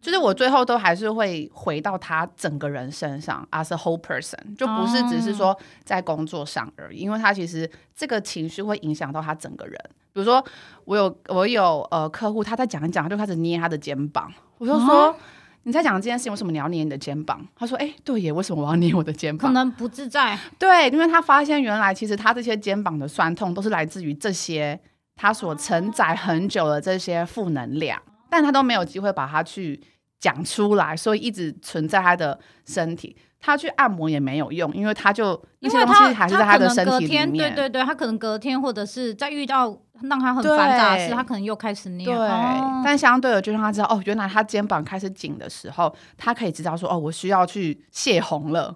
[0.00, 9.76] 就是我最后都还是会回到他整个人身上，as a whole person，就不是只是说在工作上而已，因为他其实这个情绪会影响到他整个人。
[10.12, 10.42] 比如说，
[10.84, 14.32] 我有我有呃客户，他在讲一讲，他就开始捏他的肩膀。
[14.58, 15.16] 我就说，啊、
[15.64, 17.46] 你在讲这件事情，为什么你要捏你的肩膀？
[17.54, 19.48] 他说，哎、欸，对耶，为什么我要捏我的肩膀？
[19.48, 20.38] 可能不自在。
[20.58, 24.78] 对，因为他发现原来其实他这些肩膀的酸痛都是来自于这些
[25.16, 28.00] 他所承载很久的这些负能量。
[28.30, 29.80] 但他都没有机会把它去
[30.18, 33.16] 讲出来，所以一直存在他的身体。
[33.38, 37.30] 他去按摩也没有用，因为他就一些东西还是在他的身体里面。
[37.30, 42.06] 对对对，他可能隔天或者是在遇到让他很烦杂的事，他可能又开始捏。
[42.06, 48.74] 对，哦、但相对的，就让他知道哦，原来他肩膀开始紧的时候，他可以知道说哦，我需要去泄洪了。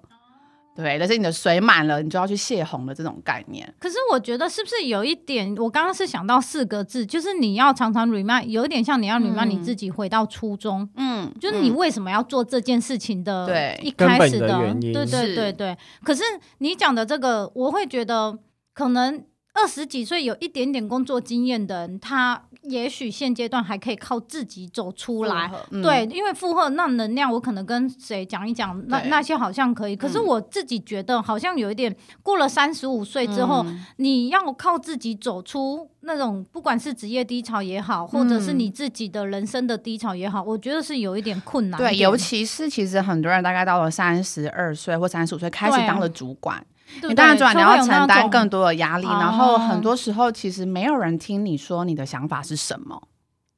[0.75, 3.71] 对，但是你的水满了，你就要去泄洪的这种概念。
[3.79, 5.55] 可是我觉得是不是有一点？
[5.57, 10.89] 我刚刚是想到四个字，就是你要常常 remind，有一点像你要 remind 你自己回到初衷。
[10.97, 13.47] 嗯，就是你为什么要做这件事情的？
[13.47, 14.93] 对，一开始的，的原因。
[14.93, 15.71] 对对对对。
[15.71, 16.23] 是可是
[16.59, 18.39] 你讲的这个，我会觉得
[18.73, 25.51] 可能二十几岁有一点点工作经验的人，他也许现阶段还可以靠自己走出来。
[25.71, 29.97] 嗯、对，因为负荷那能量，我可能跟谁讲一讲，那那些好像可以。
[29.97, 41.79] 可是我自己觉得，好像有一点过了三十五岁之后，嗯、你要靠自己走出那种，不管是职业低潮也好，或者是你自己的人生的低潮也好，我觉得是有一点困难。
[41.79, 46.65] 对，尤其是其实很多人大概到了三十二岁或三十五岁开始当了主管。
[47.09, 53.03] 你当然主管，你要承担更多的压力，然后很多时候其实没有人听你说你的想法是什么，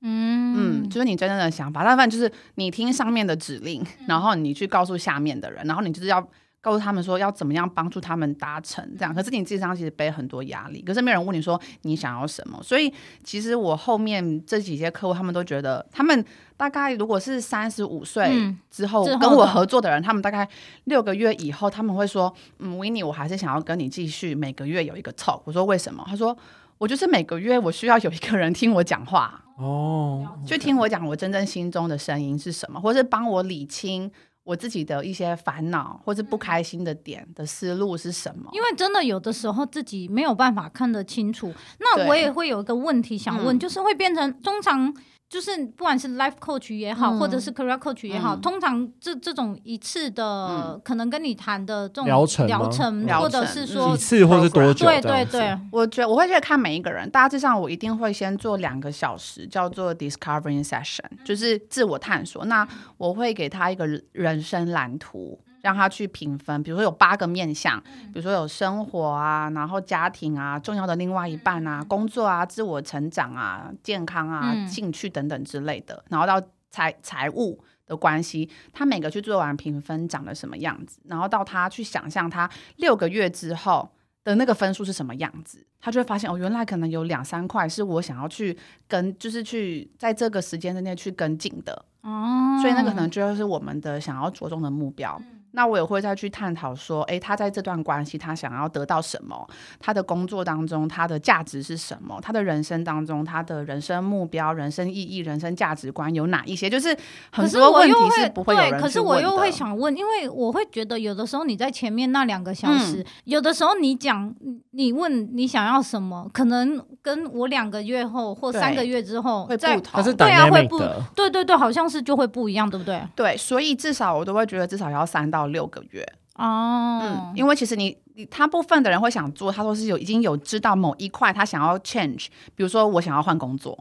[0.03, 0.83] 嗯。
[0.85, 6.29] 嗯，就是你真正的想法，大部分就是你听上面的指令，然后你去告诉下面的人，然后你就是要。
[6.63, 12.63] 告诉他们说要怎么样帮助他们达成这样，可是你自己身上其实背很多压力，可是没有人问你说你想要什么。
[12.63, 12.91] 所以
[13.25, 16.25] 其实我后面这几些客户，他们都觉得，他们
[16.57, 20.49] 大概如果是三十五岁之后跟我合作的人，他们大概
[20.85, 25.43] 六个月以后，他们会说，嗯，Winnie，我还是想要跟你继续每个月有一个 talk。
[25.45, 26.05] 我说为什么？
[26.09, 26.37] 他说
[26.79, 34.09] 我就是每个月我需要有一个人听我讲话哦，就听我讲我真正心中的声音是什么，或是帮我理清。
[34.45, 38.51] 我自己的一些烦恼或者不开心的点的思路是什么？
[38.53, 41.53] 因为真的有的时候自己没有办法看得清楚。
[41.79, 44.95] 那我也会有一个问题想问，就是会变成通常。
[45.33, 54.85] 就是不管是 life coach 也好，嗯、或者是 career coach 也好，嗯、通常这这种一次的、嗯、可能跟你谈的这种疗程，疗程，或者是说一次或是多久？
[54.85, 62.45] 对对对，我觉得我会觉得看每一个人，大致上我一定会先做两个小时，叫做 discovering session，就是自我探索。
[62.45, 62.69] 那
[62.99, 65.41] 我会给他一个人生蓝图。
[65.63, 67.81] 让他去评分，比如说有八个面向，
[68.13, 83.89] 比如说有生活啊，然后家庭啊，重要的另外一半啊，工作啊，自我成长啊，健康啊，兴趣等等之类的，然后到财财务的关系，他每个去做完评分长得什么样子，然后到他去想象他六个月之后
[84.25, 91.85] 的那个分数是什么样子，他就会发现哦，原来可能有两三块是我想要去跟，就是去在这个时间之内去跟进的。
[92.03, 95.21] 哦，所以那个可能就是我们的想要着重的目标。
[95.53, 99.47] 那我也会再去探讨说，哎，他在这段关系，他想要得到什么？
[99.79, 102.19] 他的工作当中，他的价值是什么？
[102.23, 106.71] 他的人生当中，他的人生目标、人生意义、人生价值观有哪一些？
[106.71, 106.97] 就是
[107.31, 108.83] 很多问题是不会有人去问的。
[108.83, 114.35] 可是我又会想问，因为我会觉得有的时候你在前面那两个小时，嗯、有的时候你讲，
[114.71, 120.03] 你问你想要什么，可能跟我两个月后或三个月之后会不同。
[120.15, 120.79] 对啊，会不，
[121.15, 123.03] 对对对，好像是就会不一样，对不对？
[123.15, 125.42] 对，所以至少我都会觉得至少要三到。
[125.43, 133.79] 到六个月哦，嗯，因为其实你你他部分的人会想做，他说是有已经有知道某一块他想要 change，比如说我想要换工作，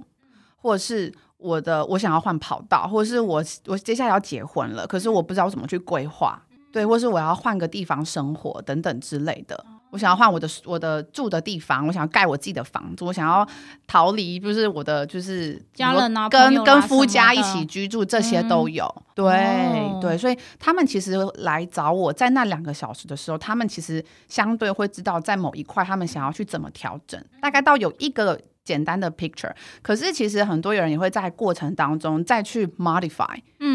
[0.58, 9.66] 或者是我的我想要换跑道，或者是我我接下来要结婚了，可是我不知道怎么去规划，对，或是我要换个地方生活等等之类的。
[9.92, 13.48] 我想要换我的我的住的地方，我想要盖我自己的房子，我想要
[13.86, 18.86] 逃离，就是我的就是家人啊，跟跟夫家一起居住，这些都有。
[18.86, 29.52] 嗯、对、哦、对，所以他们其实来找我在那两个小时的时候，他们其实相对会知道在某一块他们想要去怎么调整，大概到有一个简单的 picture。
[29.82, 33.38] 可是其实很多人也会在过程当中再去 modify。
[33.60, 33.71] 嗯。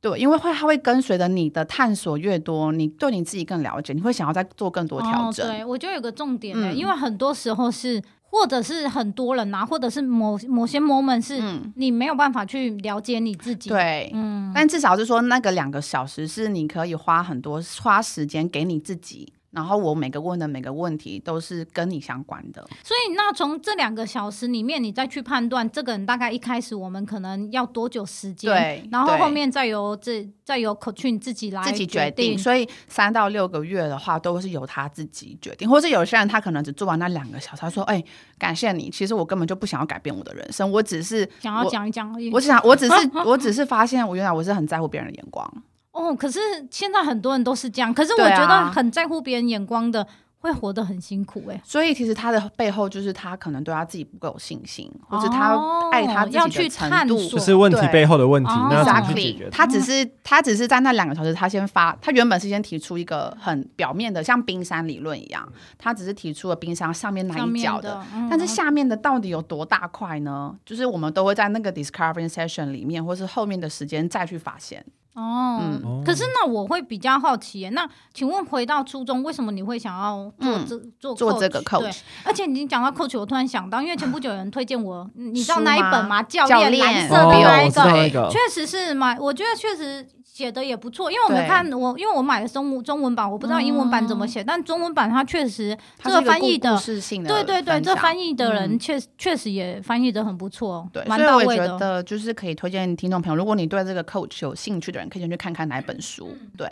[0.00, 5.44] 对，因为会他会跟随着你的探索越多，你对你自己更了解，你会想要再做更多调整。
[5.44, 11.42] 哦、对，我觉得有个重点呢，嗯、因为很多时候是，或者是很多人啊，或者是某某些 moment 是
[11.74, 13.70] 你没有办法去了解你自己。
[13.70, 19.32] 对，嗯，但至少是说那个两个小时是你可以花很多花时间给你自己。
[19.50, 32.36] 然后我每个问的每个问题都是跟你相关的，所以那从这两个小时里面，你再去判断这个人大概一开始我们可能要多久时间，对，然后后面再由这再由 coach 自己来自己决定。
[32.36, 38.04] 所以三到六个月的话，都是由他自己决定，或是有些人他可能只做完那两个小时，他说：“哎，
[38.38, 42.30] 感谢你，其实我根本就不想要改变我的人生，我只是想要讲一讲而已。
[42.30, 42.92] 我只想，我只是
[43.24, 45.50] 我只是发现，我原来我是很在乎别人的眼光。”
[45.98, 46.38] 哦，可是
[46.70, 50.06] 现在很多人都是这样，可是我觉得很在乎别人眼光的。
[50.40, 55.58] 会活得很辛苦哎、欸，所以其实他的背后就是他可能对他自己不够有信心，或者他
[55.90, 58.50] 爱他自己的程度，就是问题背后的问题。
[58.70, 70.54] 那 Exactly，他只是他只是在那两个小时，他先发，他原本是先提出一个很表面的，像冰山理论一样，他只是提出了冰山上面那一角的，的嗯、但是下面的到底有多大块呢？
[70.64, 74.86] 就是我们都会在那个 discovery session 里面，或是后面的时间再去发现。
[75.18, 81.80] 哦，嗯，可是那我会比较好奇，那请问回到初中，为什么你会想要做这、嗯、做做这个 coach？
[81.80, 81.90] 对，
[82.24, 86.22] 而且你讲到 coach，我突然想到，因为前不久有人推荐我，你知道那一本吗？
[86.22, 90.06] 教练蓝色的那一个，确实是蛮，我觉得确实。
[90.38, 101.44] 写的也不错，因为我们看我，因为我买的中中文版，我不知道英文版怎么写，嗯、但中文版它确实这个翻译的，的对对对，这翻译的人确确实也翻译的很不错，对，蛮到位的。
[101.44, 106.70] 所以我觉得就是可以推荐听众朋友，如果你对这个 coach 有兴趣的人，可以先去看看哪本书，对。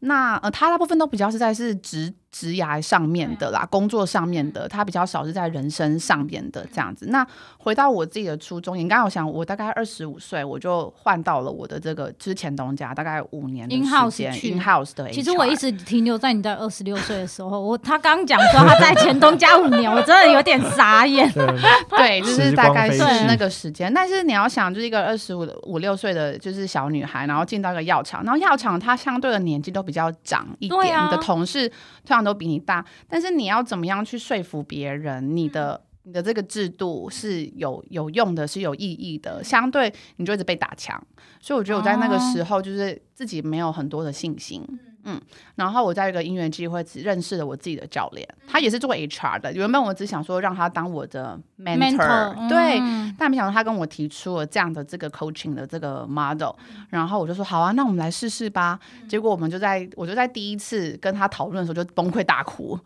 [0.00, 7.06] 那呃，他大部分都比较是在是职职涯上面的啦，工作上面的，他比较少是在人生上面的这样子。
[7.08, 13.74] 那回到我自己的初衷，你刚刚有想，我大概二十五岁，我就换到了我的这个之前东家，大概五年的
[14.10, 15.08] 时间 in house 的。
[15.10, 21.30] 其实我一直停留在你在二十六岁的时候，我他刚讲说他在前东家五年，我真的有点傻眼。
[21.90, 23.92] 对，就是大概是那个时间。
[23.92, 31.70] 但是你要想，就是一个二十五五六岁的就是小女孩，然后进到一个药厂，然后药厂它相对的年纪都比较长一点，啊、你的同事
[32.08, 40.98] 通常都比你大，但是你要怎么样去说服别人，你的你的这个制度是有有用的，是有意义的，相对你就一直被打墙，
[41.38, 44.62] 所以我觉得我在那个时候就是自己没有很多的信心。
[44.62, 45.20] 哦嗯，
[45.54, 49.50] 然后我在一个因缘机会认识了我自己的教练，他也是做 HR 的。
[49.54, 56.54] 原本我只想说让他当我的 mentor，, mentor 对，嗯、但没想到他跟我提出了这样的这个 coaching 的这个 model，
[56.90, 58.78] 然后我就说好啊，那我们来试试吧。
[59.08, 62.78] 结果我们就在我就在第一次跟他讨论的时候就崩溃大哭。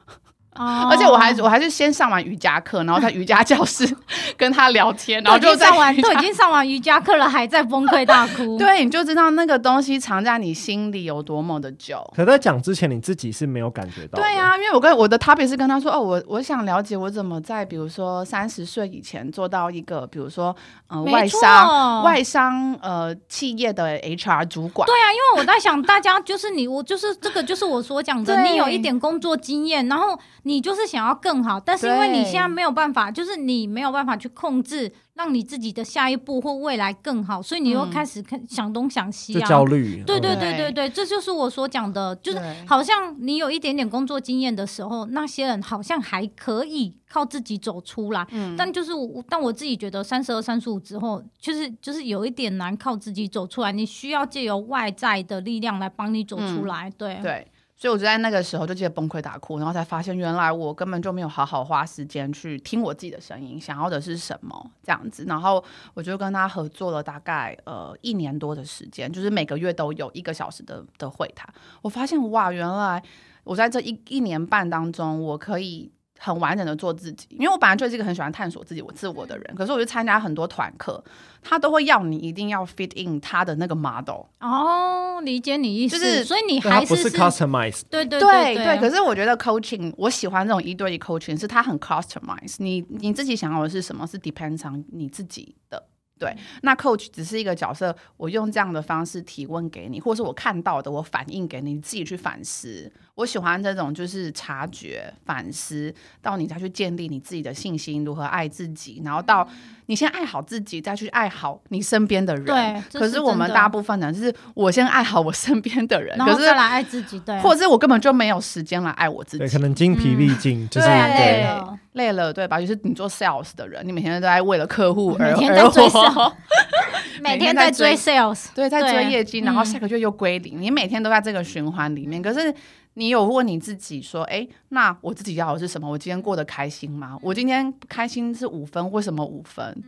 [0.55, 3.89] 哦，而且我还我还是先上完瑜伽课，然后在瑜伽教室
[4.37, 8.57] 跟他聊天，然后就上完都已经上完瑜伽课了，还在崩溃大哭。
[8.61, 12.07] 对，你就知道那个东西藏在你心里有多么的久。
[12.15, 14.21] 可在讲之前，你自己是没有感觉到。
[14.21, 20.55] 对啊，因为我跟我的 topic 是跟他说，哦，我我想了解我怎么在比如说三十岁以前做到一个，比如说
[20.89, 24.87] 呃外商外商呃企业的 HR 主管。
[24.87, 30.19] 对啊，因为我在想，大家就是你，我就是这个，就是我所讲的，你有一点工作经验，然后。
[30.45, 40.03] 你就是想要更好，但是因为你现在没有办法，就是你没有办法去控制，让你自己的下一步或未来更好，所以你又开始看想东想西啊，焦虑。
[40.05, 40.19] 对。
[40.19, 40.57] 对对。
[40.57, 57.19] 对对，这就是我所讲的，就是好像你有一点点工作经验的时候，那些人好像还可以靠自己走出来，嗯，但就是我，但我自己觉得三十二、三十五之后，就是就是有一点难靠自己走出来，你需要借由外在的力量来帮你走出来，嗯、对。
[57.23, 57.47] 对。
[57.83, 65.25] 所以我就在那个时候就直接崩溃大哭，然后才发现原来我根本就没有好好花时间去听我自己的声音，想要的是什么这样子。
[65.27, 71.53] 然后我就跟他合作了大概呃一年多的时间，就是每个月都有一个小时的的会谈。
[71.83, 73.03] 我发现哇，原来
[73.43, 75.91] 我在这一一年半当中，我可以。
[76.25, 79.55] 很完整的做自己，因为我本来就是一个很喜欢探索自己、我自我的人。
[79.57, 81.03] 可是我就参加很多团课，
[81.43, 84.27] 他都会要你一定要 fit in 他的那个 model。
[84.39, 87.83] 哦，理解你意思，就是所以你还是不是 customize？
[87.91, 92.55] 对对对对，对，可是我觉得 coaching，我喜欢这种一对一 coaching，是他很 customize。
[92.59, 94.07] 你你自己想要的是什么？
[94.07, 95.83] 是 depends on 你自己的。
[96.19, 102.89] 对，那 coach 只是一个角色，我用这样的方式提问给你，或是我看到的，我反映给你，你自己去反思。
[103.15, 109.47] 我喜欢这种就是察觉、反思，到你再去建立你自己的信心，如何爱自己，然后到
[109.87, 112.47] 你先爱好自己，再去爱好你身边的人。
[112.47, 117.21] 对，可是我们大部分人就是我先爱好我身边的人，然后再来爱自己。
[117.21, 119.39] 对，或者是我根本就没有时间来爱我自己。
[119.41, 122.59] 对，可能精疲力尽，就是累了，累了，对吧？
[122.59, 126.33] 就是你做 sales 的人，你每天都在为了客户 而而活。
[127.21, 130.61] 每天在追 sales，对，在追业绩，然后下个月又归零。
[130.61, 132.53] 你每天都在这个循环里面，可是
[132.95, 135.89] 你有问你自己说，哎，那我自己要的是什么？
[135.89, 137.19] 我今天过得开心吗？
[137.23, 139.83] 我今天开心是五分，为什么五分？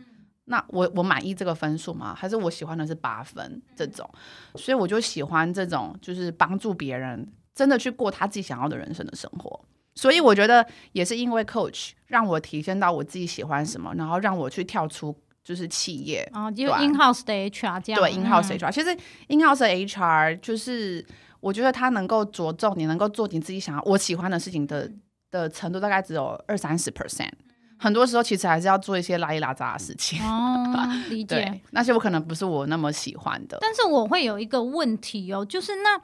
[0.45, 2.13] 那我我满意这个分数吗？
[2.15, 4.09] 还是我喜欢的是八分这种？
[4.55, 9.59] 所以我就喜欢这种，就是帮助别人真的去过他自己想要的人生的生活。
[9.95, 15.15] 所以我觉得也是因为 coach 让我体现到我自己喜欢什么，然后让我去跳出。
[15.45, 18.01] 就是企业啊，就 in house 的 HR 这样。
[18.01, 18.91] 对，in house HR，其实
[19.27, 21.05] in house 的 HR 就是
[21.45, 24.91] 我觉得他能够着重你能够做你自己想要我喜欢的事情的
[25.29, 27.29] 的程度，大概只有二三十 percent。
[27.77, 30.19] 很多时候其实还是要做一些拉一拉杂的事情。
[30.23, 30.73] 哦，
[31.11, 31.61] 理解。
[31.69, 33.59] 那些我可能不是我那么喜欢的。
[33.61, 35.95] 但是我会有一个问题哦，就是那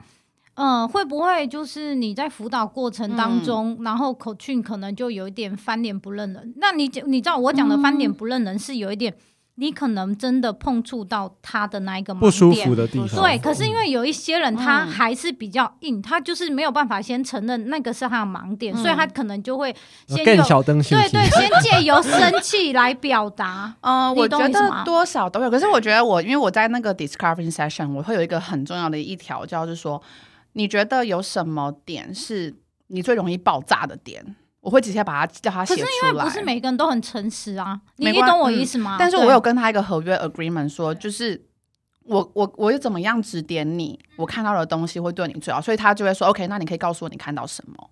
[0.54, 6.54] 嗯、呃，会不会就是你在辅导过程当中，嗯、然后 coaching 可能就有一点翻脸不认人？
[6.58, 9.12] 那你你知道我讲的翻脸不认人是有一点。
[9.56, 13.22] 你可能真的碰触到他的那一个盲点，不舒服的地方。
[13.22, 19.74] 对，可是因为有一些人他还是比较硬，嗯、他就是没有办法先承认那个是他的盲点，嗯、所以他可能就会
[20.06, 23.74] 先更小灯对对，先借由生气来表达。
[23.82, 25.50] 嗯，我觉得多少都有。
[25.50, 30.02] 可是我觉得我因为我在那个 discovery session，我会有一个很重要的一条，就是说，
[30.54, 32.54] 你觉得有什么点是
[32.86, 34.34] 你最容易爆炸的点？
[34.62, 35.86] 我会直接把他叫他写出来。
[35.86, 38.96] 可是因为不是每个人都很诚实啊，你，你懂我意思吗？
[38.96, 41.44] 嗯、但是我有跟他一个合约 agreement 说，就是
[42.04, 43.98] 我我我又怎么样指点你？
[44.16, 47.90] 我看到的东西会对你最好，所以他就会说：“OK，那你可以告诉我你看到什么，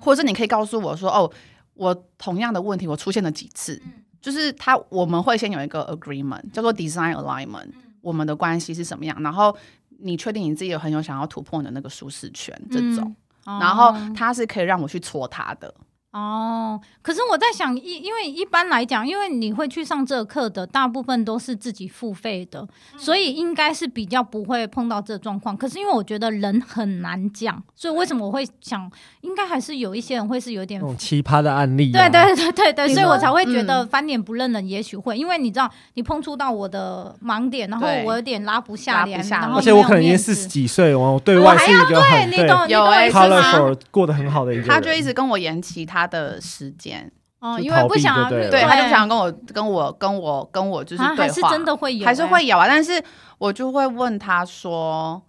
[0.00, 1.30] 或者是你可以告诉我说，哦，
[1.74, 3.80] 我同样的问题我出现了几次，
[4.20, 9.16] 就是他我们会先有一个 agreement，叫做 design alignment，我们的关系是什么样？
[9.22, 9.56] 然后
[10.00, 15.72] 你确定你自己有很有想要突破的那个舒适圈这种，然后他是可以让我去戳他的。”
[16.12, 25.56] 哦，可是我在想，一因为一般来讲，因为你会去上这个课的大部分都是自己付费的，嗯、所以应该是比较不会碰到这状况。
[25.56, 28.90] 可是因为我觉得人很难讲，所以为什么我会想，
[29.20, 32.08] 应该还是有一些人会是有点奇葩的案例、啊。
[32.08, 45.99] 对对对对对，所以我才会觉得翻脸不认人，也许会，嗯、因为你知道，你碰触到我的盲点，然后我有点拉不下脸，下然后而且我可能已经四十几岁，我对外是一个很对，你懂有哎，colorful 过得很好的一个人，他就一直跟我延期他。
[46.00, 52.66] 他的时间哦，因为不想对，对，他就不想跟我跟我跟我跟我就是对话，还是真的会有，还是会有啊。
[52.66, 53.02] 但是
[53.38, 55.22] 我就会问他说：“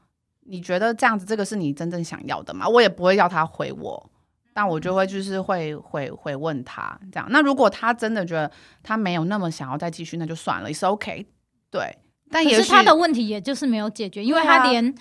[0.47, 4.11] 你觉得这样子，这个是你真正想要的吗？”我也不会要他回我，
[4.53, 7.27] 但我就会就是会回回问他这样。
[7.29, 8.51] 那如果他真的觉得
[8.83, 11.25] 他没有那么想要再继续，那就算了，也是 OK。
[11.69, 11.97] 对，
[12.29, 14.93] 但也是他的问题，也就是没有解决，因为他连。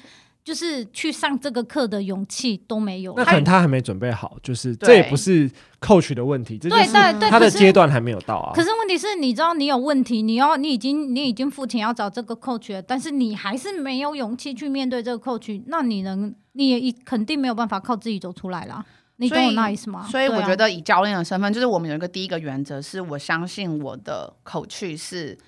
[0.50, 5.48] 就是去上这个课的勇气都没有，那可能他还没准备好，就是这也不是
[5.80, 6.92] coach 的问题，这就是
[7.30, 8.50] 他的阶段还没有到啊。
[8.52, 18.84] 可是问题是，你知道你有问题，你要你已经你已经付钱要找这个 coach 了，但是你还是没有勇气去面对这个 coach，那你能你也肯定没有办法靠自己走出来啦。
[19.18, 20.04] 你懂我那意思吗？
[20.10, 25.38] 所以我觉得以教练的身份，就是我们有一个第一个原则，是我相信我的 coach 是。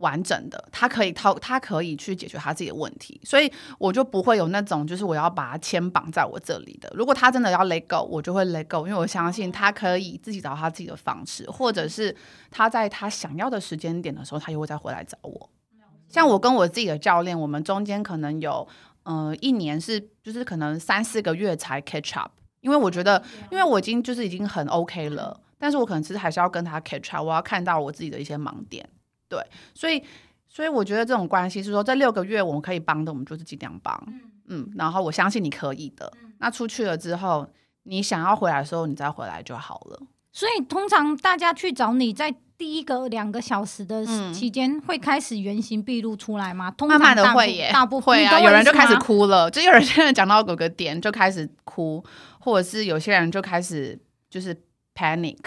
[0.00, 6.92] 完整的，他可以套，他可以去解决他自己的问题，所以我就不会有那种就是我要把他牵绑在我这里的。
[6.94, 12.14] 如果他真的要 let go，我就会 let go，因为我相信他可以自己找他自己的方式，或者是
[12.50, 15.50] 他在他想要的时间点的时候，他又会再回来找我。
[16.08, 18.66] 像我跟我自己的教练，我们中间可能有
[19.04, 22.32] 呃一年是就是可能三四个月才 catch up，
[22.62, 28.88] 因为我觉得，因为我已经就是已经很 OK 了，但是我可能其实还是要跟他 catch up，我要看到我自己的一些盲点。
[29.30, 29.40] 对，
[29.74, 30.02] 所以，
[30.48, 36.12] 所以我觉得这种关系是说，这六个月我们可以帮的，我们就是尽量帮，嗯，嗯，然后我相信你可以的。
[36.22, 37.48] 嗯，那出去了之后，
[37.84, 40.02] 你想要回来的时候，你再回来就好了。
[40.32, 46.70] 所以通常大家去找你在第一个两个小时的期间，会开始原形毕露出来吗？
[46.72, 52.04] 通常慢慢的会耶，大部分会啊，有人就开始哭了，就有人现在讲到某个点就开始哭，
[52.38, 54.54] 或者是有些人就开始就是
[54.94, 55.38] panic，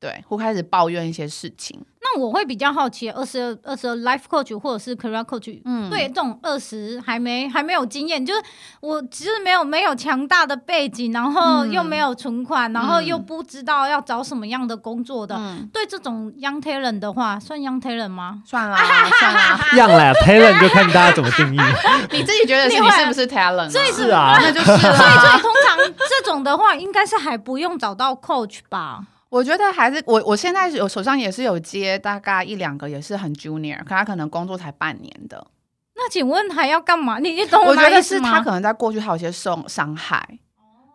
[0.00, 1.78] 对，会开始抱怨一些事情。
[2.02, 8.42] 那我会比较好奇，二十二、二十二 life coach 或者是 career coach，嗯，对这种二十还没还没有经验，就是
[8.80, 18.42] 我其实没有没有强大的背景，然后又没有存款，嗯、然后又不知道要找什么样的工作的，嗯、对这种 young talent 的话，算 young talent 吗？
[18.46, 18.78] 算啦，
[19.20, 21.58] 算啦， young 啦，talent 就看大家怎么定义。
[22.10, 23.68] 你自己觉得是你是不是 talent？
[23.68, 24.64] 所以是啊，那就是。
[24.64, 25.76] 所以所以通常
[26.08, 29.04] 这种的话，应该是还不用找到 coach 吧。
[29.30, 35.46] 我觉得还是我，我现在有手上也是有接大概一两个，也是很 junior，可他可能工作才半年的。
[35.94, 37.18] 那请问还要干嘛？
[37.18, 37.70] 你你懂我？
[37.70, 40.38] 我觉得是他可能在过去还有些受伤害，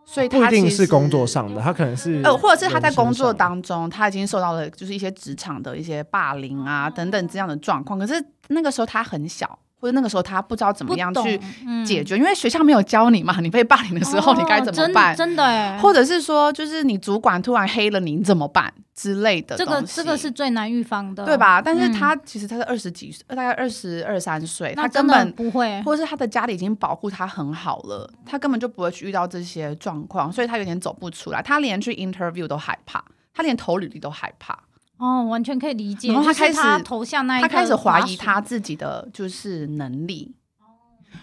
[0.05, 9.57] 所以他不一定是工作上的，他可能是呃，或者是他在工作当中他已经受到了就是一些职场的一些霸凌啊等等这样的状况，可是那个时候他很小。
[9.86, 11.39] 或者那个时候他不知道怎么样去
[11.86, 13.39] 解决，嗯、因为学校没有教你嘛。
[13.39, 15.13] 你被霸凌的时候，你该怎么办？
[15.13, 19.55] 哦、真的，真的或者是说，就是你主管突然黑了你，你怎么办之类的？
[19.55, 21.61] 这个这个是最难预防的，对吧？
[21.61, 31.43] 但是他其实他是二十几岁，嗯、大概二十二三岁，他根本不会，或者是他的家里已经保护他很好了，他根本就不会去遇到这些状况，所以他有点走不出来。
[31.43, 33.03] 他连去 interview 都害怕，
[33.36, 34.57] 他连投履历都害怕。
[34.98, 36.08] 哦，完全可以理解。
[36.10, 40.36] 然后他开始他投下那一他开始怀疑他自己的就是能力。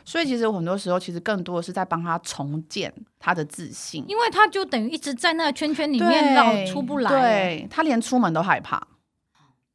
[0.04, 7.10] 所以其实很多时候，其实更多的是在帮他重建他的自信，因为他就等于一直在那个圈圈里面，绕出不来。
[7.10, 8.78] 对，他连出门都害怕。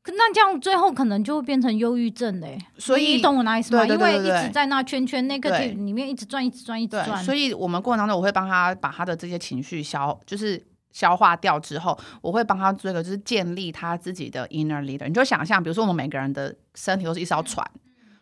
[0.01, 2.57] 可那这样最后可能就会变成忧郁症嘞。
[2.77, 3.85] 所以你懂我哪意思吗？
[3.85, 7.23] 因为一直在那圈圈那个里面一直转，一直转，一直转。
[7.23, 15.07] 所以我们过程当中，我会帮他把他的这些情绪消，就是消化掉之后，我会帮他做一个，就是建立他自己的 inner leader。
[15.07, 17.65] 你就想象，比如说我们每个人的身体都是一艘船。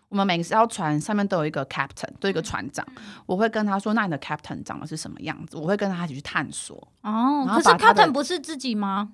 [0.08, 2.86] 我们每个艘船上面都有一个 captain，都有一个船长。
[3.26, 6.76] 我会跟他说：“那你的 captain 长得是什么样子？”我会跟他一起去探索。
[7.02, 9.10] 哦，可是 captain 不是自己吗？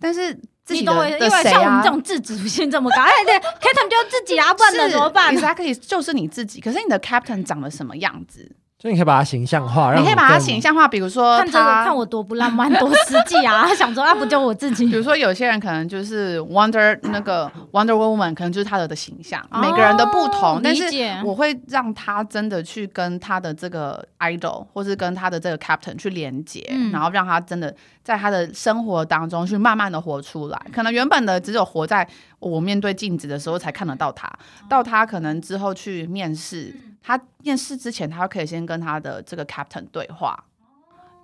[0.00, 0.34] 但是
[0.64, 6.60] 自己的，因为像我们这种自主性这么高，哎，对，captain 就自己啊， 不然能怎么办？Exactly，就是你自己。
[6.60, 8.56] 可是你的 captain 长得什么样子？
[8.80, 13.66] 所以你可以把它形象化，你可以把它形象化，比如说看这个，看我多不浪漫，多实际啊！
[13.68, 14.86] 他想说，那不就我自己？
[14.86, 20.62] 比如说，有些人可能就是 Wonder 那个 Wonder Woman，可能就是他的的形象，哦、每个人的不同。
[20.64, 20.84] 但是
[21.22, 30.58] 我会让他真的去跟他的这个 idol，或是跟他的这个 captain 去连接，嗯、然后让他真的在他的生活当中去慢慢的活出来。
[30.72, 32.08] 可能原本的只有活在
[32.38, 34.32] 我面对镜子的时候才看得到他，
[34.70, 36.74] 到他可能之后去面试。
[37.02, 40.44] 他面试之前，他可以先跟他的这个 captain 对话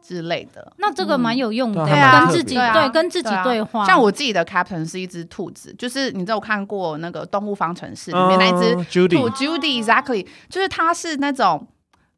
[0.02, 0.72] 之类的。
[0.78, 3.84] 那这个蛮有用的，嗯、对啊，跟自己对，对，跟自己对话。
[3.84, 8.74] 像我自己的 captain 是一只兔子，就是你知道我看过那个《动物方程式》里面那一只
[9.08, 11.66] 兔、嗯、Judy Exactly，就是它是那种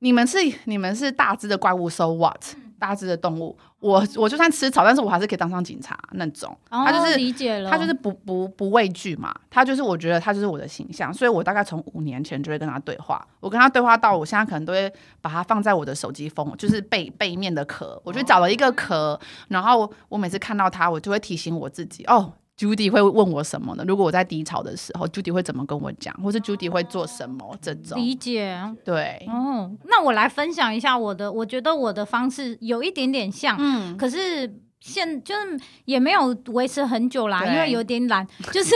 [0.01, 2.45] 你们是你们是大只的怪物，So what？
[2.79, 3.57] 大只的动物。
[3.81, 6.51] 我我就算吃草，但是我还是可以当上警察那种。
[6.71, 9.33] 哦、他就是理解了，他就是不不不畏惧嘛。
[9.49, 13.25] 他就是我觉得他就是我的形象，所以我大概从五年前就会跟他对话。
[13.41, 18.01] 我跟他对话到我现在可能都会把它放在我的手机封，就是背背面的壳。
[18.05, 19.19] 我就找了一个壳，
[19.49, 22.33] 然后我每次看到他，我就会提醒我自己哦。
[22.59, 23.85] Judy 会问我什么呢？
[23.87, 27.57] 如果我在低潮的时候，Judy 会怎么跟我讲，或是 Judy 会做什么？
[27.63, 38.75] 这种理解，对，哦，那我来分享一下我的，我觉得我的方式有一点点像，嗯，可是现就是也没有维持很久啦，因为有点懒，就是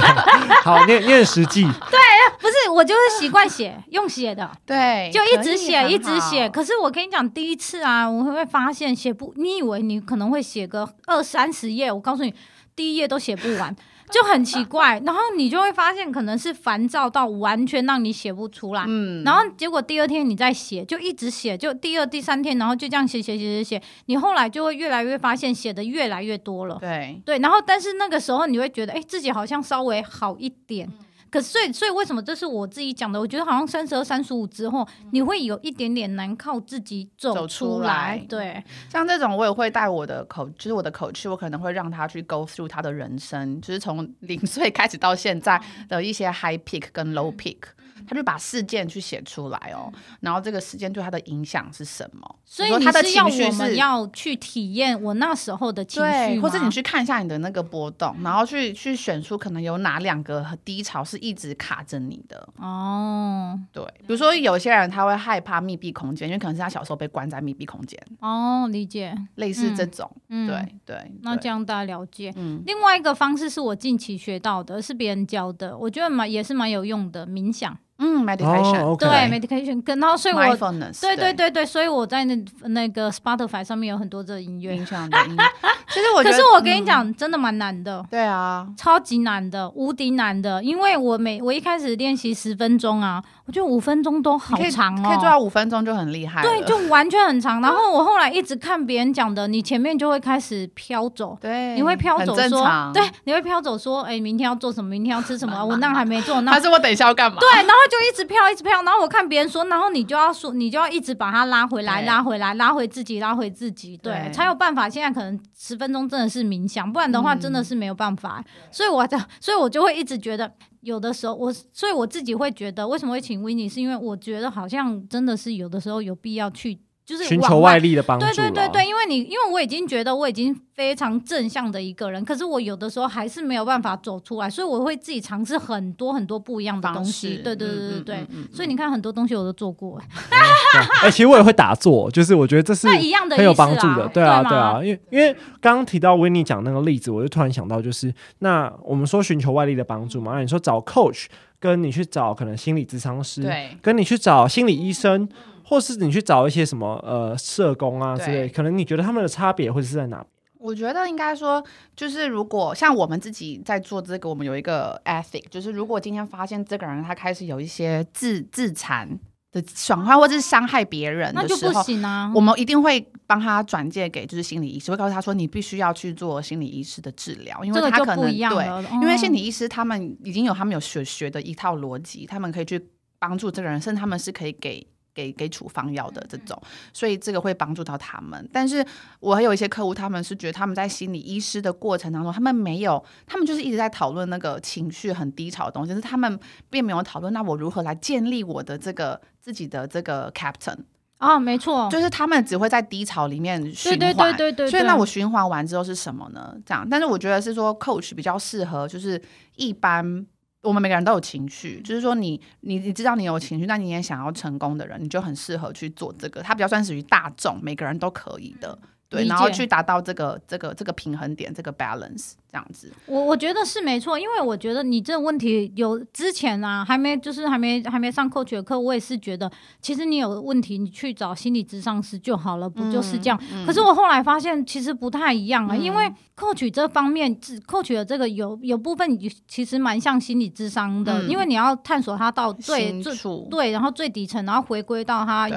[0.64, 1.98] 好，你你很实际，对，
[2.40, 6.48] 不是我就是习惯写，用写的，对，就一直写一直写。
[6.48, 12.32] 可是我跟你讲，第一次啊，我会发现写不，你以为你可能会写个二三十页，我告诉你。
[12.74, 13.74] 第一页都写不完，
[14.10, 30.88] 就很奇怪，然后你就会发现可能是烦躁到完全让你写不出来，嗯，然后结果第二天你再写，就一直写，就第二、第三天，然后就这样写写写写写，你后来就会越来越发现写的越来越多了，对对，然后但是那个时候你会觉得，哎，自己好像稍微好一点。
[30.88, 33.20] 嗯可是所以所以为什么这是我自己讲的？
[33.20, 38.24] 我觉得好像三十二、三十五之后，你会有一点点难靠自己走出来。
[38.28, 47.58] 对，像这种我也会带我的口，就是我的口气，我可能会让他去 go through 他的人生，就是从零岁开始到现在的一些 high peak 跟 low peak。
[48.06, 52.36] 他就把事件去写出来哦，然后这个事件对他的影响是什么？
[52.44, 63.58] 所以你是要我们要去体验我那时候的情绪，或者你去看一下你的那个波动，然后去去选出可能有哪两个低潮是一直卡着你的哦。
[63.72, 71.00] 对，比如说有些人他会害怕密闭空间，因为可能是他小时候被关在密闭空间哦，理解，类似这种，嗯、对对。
[71.00, 72.32] 对那这样大家了解。
[72.36, 77.78] 嗯，另外一个方式是我近期学到的，是别人教的，我觉得蛮也是蛮有用的，冥想。
[78.00, 79.28] 嗯，meditation，、oh, okay.
[79.28, 85.44] 对，meditation，跟然后所以我，Mindfulness, 对对对对，所以我在那那个 Spotify 上面有很多这个音乐， 冥想的音乐。
[85.90, 88.04] 其实我觉得，可是我跟你讲，嗯、真的蛮难的。
[88.10, 96.42] 对啊，超级难的，无敌难的，因为我每我一开始练习十分钟啊，我觉得五分钟都好长哦，可以做到五分钟就很厉害。
[96.42, 97.60] 对，就完全很长。
[97.62, 104.88] 然后我后来一直看别人讲的，你前面就会开始飘走，对，你会飘走说，对，你会飘走说，哎，明天要做什么？
[104.88, 105.62] 明天要吃什么？
[105.64, 107.38] 我那还没做，那还是我等一下要干嘛？
[107.40, 108.82] 对，然后就一直飘，一直飘。
[108.82, 114.88] 然后我看别人说，然后你就要说，你就要一直把它拉回来，拉回来，拉回自己，拉回自己，对，对才有办法。
[114.88, 118.42] 现在可能十分钟真的是冥想，不然的话真的是没有办法。
[118.46, 120.50] 嗯、所以我的，所以我就会一直觉得，
[120.82, 126.78] 有的时候我，所以我自己会觉得，为什么会请 Winnie，是因为我觉得好像真的是有的时候有必要去。
[127.10, 128.24] 就是寻求外力的帮助。
[128.24, 137.40] 对对对对，因为你因为我已经觉得我已经非常正向的一个人，可是我有的时候还是没有办法走出来，所以我会自己尝试很多很多不一样的东西。
[137.42, 140.00] 对对对对对，所以你看很多东西我都做过。
[141.02, 144.06] 哎，其实我也会打坐，就是我觉得这是一样的很有帮助的。
[144.14, 151.26] 对啊对啊，因为因为刚刚提到 Winnie 讲那个例子，我就突然想到，就是那我们说寻求外力的帮助嘛，那你说找 coach，
[151.58, 155.28] 跟你去找可能心理咨商师，对，跟你去找心理医生。
[155.70, 160.26] 或是你去找一些什么呃社工啊之类，可能你觉得他们的差别会是在哪？
[160.58, 161.64] 我觉得应该说，
[161.94, 169.08] 就是如果像我们自己在做这个，我们有一个 ethic，就是如果今天发现这个人他开始有一些自自残
[169.52, 172.32] 的爽快，或者是伤害别人的时候，那就不行啊。
[172.34, 182.84] 我们一定会帮他转介给就是心理医师，会告诉他说，你必须要去做心理医师的治疗，因为他可能对，因为心理医师他们已经有他们有学学的一套逻辑，他们可以去
[183.20, 184.84] 帮助这个人，甚至他们是可以给。
[185.14, 186.60] 给给处方药的这种，
[186.92, 188.48] 所以这个会帮助到他们。
[188.52, 188.84] 但是
[189.18, 196.38] 我还有一些客户，他们是觉得他们在心理医师的过程当中，他们没有，他们就是一直在讨论那个情绪很低潮的东西，就是他们
[196.68, 200.76] 并没有讨论，那我如何来建立我的这个自己的这个 captain
[201.18, 201.38] 哦？
[201.38, 204.70] 没错，就是他们只会在低潮里面循环，对对对对对。
[204.70, 206.54] 所以那我循环完之后是什么呢？
[206.64, 209.20] 这样，但是我觉得是说 coach 比较适合，就是
[209.56, 210.26] 一般。
[210.62, 216.42] 我们每个人都有情绪，就是说你你你知道你有情绪，那你也想要成功的人，你就很适合去做这个。
[216.42, 218.78] 它比较算属于大众，每个人都可以的。
[219.10, 222.92] 对，然后去达到这个这个这个平衡点，这个 balance 这样子。
[223.06, 229.50] 我我觉得是没错，因为我觉得你这个问题有之前啊，还没就是还没还没上 coach 的课，我也是觉得
[229.82, 233.36] 其实你有问题，你去找心理咨商师就好了，不就是这样？
[233.52, 236.04] 嗯嗯、可是我后来发现其实不太一样啊，嗯、因为
[236.36, 237.36] coach 这方面
[237.66, 243.12] ，coach 的这个有有部分其实蛮像心理咨商的，嗯、因为你要探索它到最最
[243.50, 245.48] 对，然后最底层，然后回归到它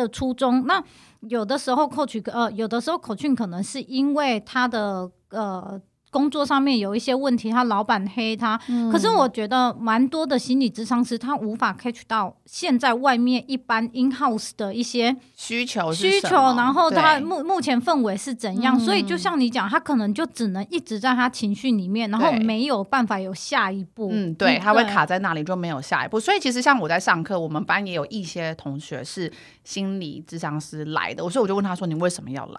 [0.00, 0.66] 的初衷。
[0.66, 0.82] 那
[1.20, 5.80] 有的时候，coach 呃，有的时候 coach 可能是因为他的呃。
[6.10, 8.60] 工作上面有一些问题，他老板黑他。
[8.68, 18.76] 嗯、可是我觉得蛮多的心理咨商师，他无法 catch 到现在外面一般 in house 的一些需求需求，然后他目目前氛围是怎样？
[18.76, 24.10] 嗯、所以就像你讲，他可能就只能一直在他情绪里面，然后没有办法有下一步。
[24.12, 26.18] 嗯，对，他会卡在那里就没有下一步。
[26.18, 29.32] 所以其实像我在上课，我们班也有一些同学是
[29.62, 32.54] 心理咨商师来的，所以我就问他说：“你为什么要来？”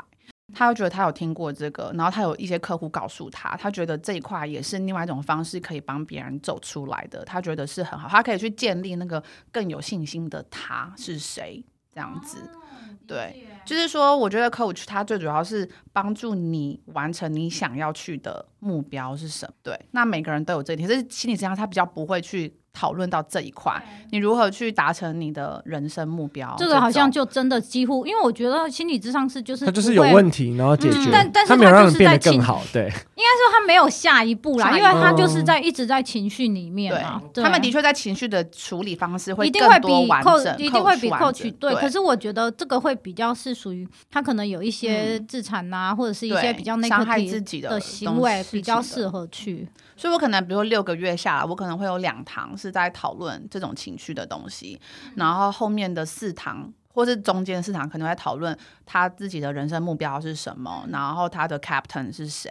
[0.53, 12.37] 他就觉得他有听过这个，然后他有一些客户告诉他，他觉得这一块也是另外一种方式可以帮别人走出来的，他觉得是很好，他可以去建立那个更有信心的他是谁这样子，
[13.07, 22.60] 对，就是说，我觉得 coach 他最主要是帮助你完成你想要去的目标是什么，对，那每个人都有这一点，可是心理治疗他比较不会去。
[22.73, 26.55] 讨论到这一块，你如何去达成你的人生目标？
[26.57, 37.21] 这个好像就真的几乎，因为我觉得心理智商是就是他就是有问题，然后解决，嗯、但但是他没有让人变得更好，对，应该说他没有下一步啦，因为他就是在一直在情绪里面嘛。
[37.33, 49.67] 对，他们的确在情绪的处理方式会一定会比 coach 一定会比 coach 对，可是我觉得这个会比较是属于他可能有一些自残呐、啊，或者是一些比较伤害自己的行为，比较适合去。
[50.01, 53.47] 所以我可能比如说六个月下来，我可能会有两堂是在讨论。
[53.51, 54.79] 这种情绪的东西，
[55.15, 62.49] 然后后面的四堂或是中间四堂可能会讨论他自己的人生目标是什么，然后他的 captain 是谁，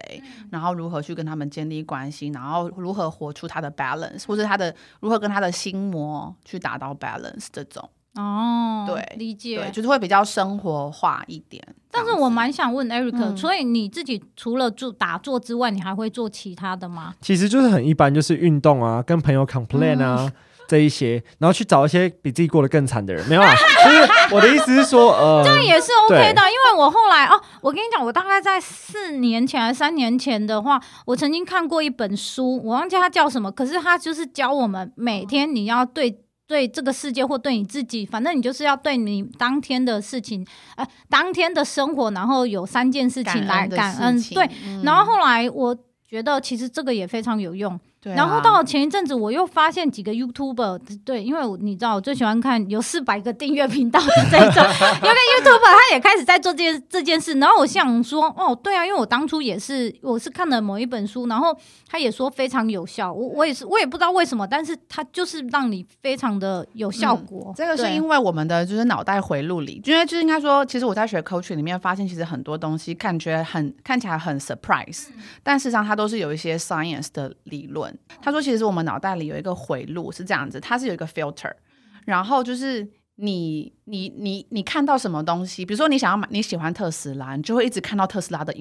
[0.51, 7.91] 然后如何去跟他们建立关系，然后如何活出他的 balance，或是他的如何跟他的心魔去达到 balance 这种。
[8.17, 11.63] 哦，对，理解，对，就是会比较生活化一点。
[11.91, 17.15] 但是我蛮想问 Eric，、嗯、所以你自己除了做打坐之外，你还会做其他的吗？
[17.21, 20.17] 其实就是很一般，就是运动啊，跟朋友 complain 啊。
[20.21, 20.33] 嗯
[20.71, 23.53] 这一些，然后去找一些比自己过得更惨的人，没有啊？
[23.85, 36.21] 就是我的意思是说，呃， 这样也是 OK 的，因为我后来哦，我跟你讲，我大概在四年前还是三年前的话，我曾经看过一本书，我忘记它叫什么，可是它就是教我们每天你要对
[36.51, 40.45] 对这个世界或对你自己，反正你就是要对你当天的事情，
[40.75, 45.77] 呃，当天的生活，然后有三件事情来感恩，感恩对，嗯、然后后来我
[46.09, 47.79] 觉得其实这个也非常有用。
[48.03, 54.63] 对啊、然后到了前一阵子，我又发现几个 YouTuber，对，因为你知道我最喜欢看有四百个订阅频道的这种，
[55.05, 57.35] 有个 YouTuber 他也开始在做这件这件事。
[57.35, 61.55] 然后我想说，哦，对啊，因为我当初也是，我是看了某一本书，然后
[61.87, 63.13] 他也说非常有效。
[63.13, 67.49] 我我也是，我也不知道为什么，但是他就是让你非常的有效果。
[67.49, 75.09] 嗯、这个是因为我们的就是脑袋回路里，因为就是应该说，其实我在学 coaching 里面发现，其实很多东西感觉很看起来很 surprise，
[75.43, 77.90] 但事实上它都是有一些 science 的理论。
[78.21, 81.53] 他说，其实我们脑袋里有一个回路是这样子，它是有一个 filter，
[82.05, 88.55] 然后就是你你你你看到什么东西，比如说你想要买，你喜欢特斯拉，你就会一直看到特斯拉的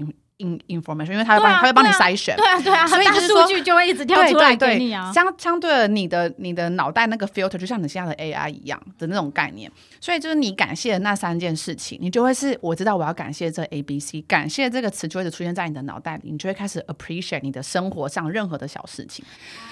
[0.67, 5.11] information，因为他会帮你，他会帮你筛选，对啊对啊，所以就是数据就会一直跳出来给你啊。
[5.13, 19.23] 相相对的，你的你的脑袋那个 filter 就像你现在的 AI 一样的那种概念，所以就是你感谢的那三件事情，你就会是我知道我要感谢这 A B C，感谢这个词就会出现在你的脑袋里，你就会开始 appreciate 你的生活上任何的小事情。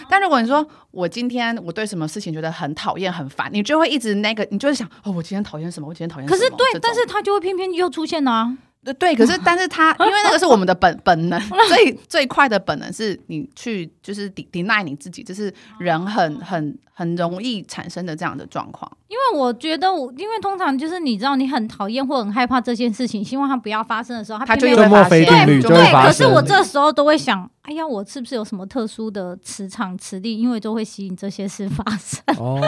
[0.10, 5.88] 但如果你说我今天我对什么事情觉得很讨厌很烦，你就会一直那个，你就会想哦，我今天讨厌什么？
[5.88, 6.38] 我今天讨厌什么？
[6.38, 8.58] 可是对，但是他就会偏偏又出现啊。
[9.00, 18.90] 对，可是 但是他，因为那个是我们的本本能，最 最快的本能是你去就是 deny 你自己，就是人很很很容易产生的这样的状况。
[19.10, 25.10] 因为我觉得我，因为通常就是你知道你很讨厌或很害怕这件事情，希望它不要发生的时候，它就会发生。
[25.10, 32.24] 对对，对，可是我这时候都会想，哎呀，我是不是有什么特殊的磁场磁力，因为都会吸引这些事发生。
[32.38, 32.62] 哦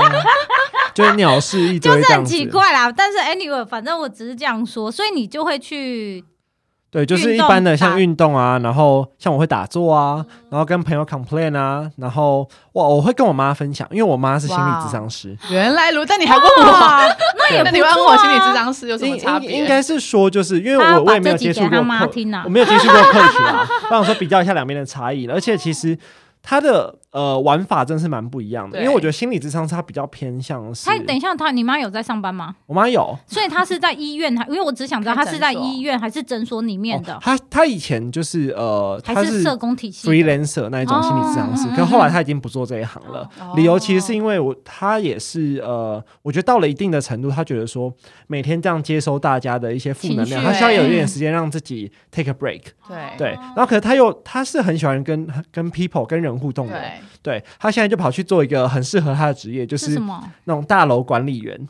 [0.94, 2.92] 就是鸟事一堆，就是很奇怪啦。
[2.92, 6.24] 但是 anyway，反正我只是这样说，所以你就会去，
[6.92, 15.38] 对，就是一般的像运动啊，然后像我会打坐啊，然后跟朋友 complain 啊，然后哇，我会跟我妈分享，因为我妈是心理智商师。
[15.50, 17.64] 原来如，但你还问我，那也。
[17.72, 19.52] 你问我心理智商师有什么差别？
[19.52, 25.98] 应该是说，就是因为我我也没有接触过，我没有接触过 coach 啊，我想说比较一下两边的差异，而且其实
[26.44, 26.96] 他的。
[27.12, 30.86] 呃玩法真是蛮不一样的，因为我觉得心理智商是它比较偏向是。
[30.86, 32.56] 他等一下，他你妈有在上班吗？
[32.66, 37.18] 我妈有，所以她是在医院，因为我只想知道她是在医院还是诊所里面的。
[37.22, 43.28] 她她以前就是呃，还是社工体系，freelancer 那一种心理智商师，可后来她已经不做这一行了。
[43.56, 47.92] 理由其实是因为我她也是呃，我觉得到了一定的程度，她觉得说
[48.28, 52.62] 每天这样接收大家的一些负能量，她需要有一点时间让自己 take a break。
[52.88, 56.82] 对对，然后可是她又她是很喜欢跟跟 people 跟人互动的，
[57.22, 60.00] 对，他现在就跑去做一个很适合他的职业，就是
[60.46, 61.68] 那种大楼管理员。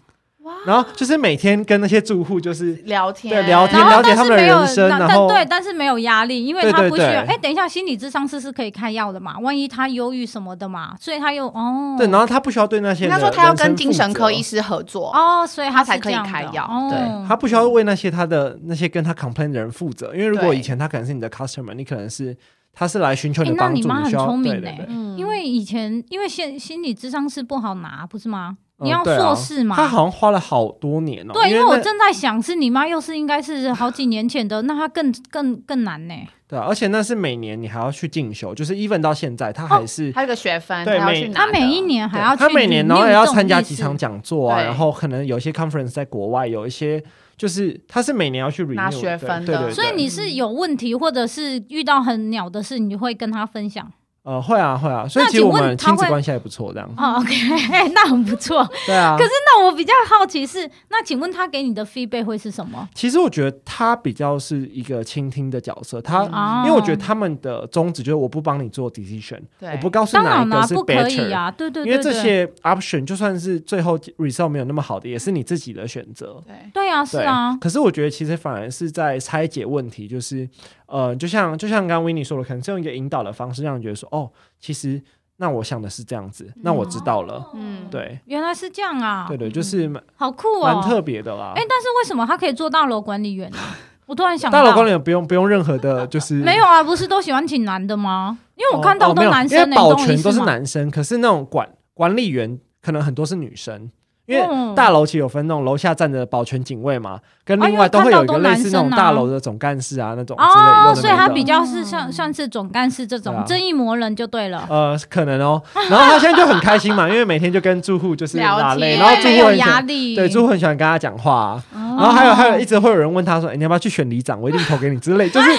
[0.66, 7.22] 然后就是每天跟那些住户就是聊天，对，聊天，了解他们的人生，然后对，但是没有压力，因为他不需要。
[7.22, 9.38] 哎，等一下，心理智商师是可以开药的嘛？
[9.40, 13.08] 万一他忧郁什么的嘛，所以他又哦，对，然后他不需要对那些。
[13.08, 16.68] 他说他要跟精神科医师合作哦，所以他才可以开药。
[16.90, 22.36] 对，他不需要为那些他的那些跟他 complain 的人负责，因为如果以前他可能是你的 customer，你可能是
[22.80, 28.56] 他是来寻求你的帮助，你妈很聪明嘞，因为以前因为心心理智商是不好拿，不是吗？
[28.82, 29.76] 你要硕士嘛？
[29.76, 31.34] 他好像花了好多年哦。
[31.34, 36.14] 对，因为我正在想，是你妈又是应该是好几年前的， 那他更更更难呢。
[36.48, 47.04] 对啊，而且那是每年你还要去进修，就是 even 到现在他还是还有个学分，对，每他每一年还要他每年然后也要参加几场讲座啊，然后可能有一些 conference 在国外，有一些
[47.40, 53.90] 就是他是每年要去拿学分的，所以你是有问题或者是遇到很鸟的事，你就会跟他分享。
[54.22, 56.88] 呃，会啊，会啊，所以其实我们亲子关系还不错，这样。
[56.98, 57.32] 哦，OK，
[57.96, 58.68] 那很不错。
[58.86, 59.16] 对啊。
[59.18, 62.88] 可是那我比较好奇是，那请问他给你的 feedback 会是什么？
[62.94, 66.26] 其实我觉得他比较是一个倾听的角色，他
[66.66, 71.86] 因为我觉得他们的宗旨就是我不帮你做 decision，我不告诉哪一个是 better 啊，对对。
[71.86, 76.40] 因为这些 option 就算是最后 result 没有那么好的，也是你自己的选择。
[76.46, 77.58] 对对啊，是啊。
[77.60, 80.48] 可是我觉得其实反而是在拆解问题，就是。
[80.90, 84.30] 呃，就像就像刚刚 Winnie 说的，可能是用一个引导的方式，让人觉得说，哦，
[84.60, 85.02] 其实
[85.38, 91.54] 那我想的是这样子，那我知道了，嗯，对，原来是这样啊，对对，就是好酷哦，蛮特别的啦。
[91.56, 93.58] 哎，但是为什么他可以做大楼管理员呢？
[94.06, 98.40] 我突然想到，大楼管理员不用不用任何的，就是 没有啊，不是都喜欢请男的吗？
[98.56, 103.92] 因为我看到都男生，因为保全都是男生，可是那种管管理员可能很多是女生。
[104.30, 110.96] 因为大楼其实有分那种楼下站着保全警卫嘛，跟另外都会有一个类似那种大楼的总干事啊那种之类的。
[110.96, 114.64] 所以他比较是像算是总干事这种正义魔人就对了。
[114.70, 115.60] 呃，可能哦。
[115.90, 121.62] 然后他现在就很开心嘛，因为每天就跟住户就是拉累，然后住户很压力，对住户很喜欢跟他讲话。
[121.74, 124.40] 然后还有还有一直会有人问他说：“你要不要去选里长？
[124.40, 125.50] 我一定投给你。”之类，就是。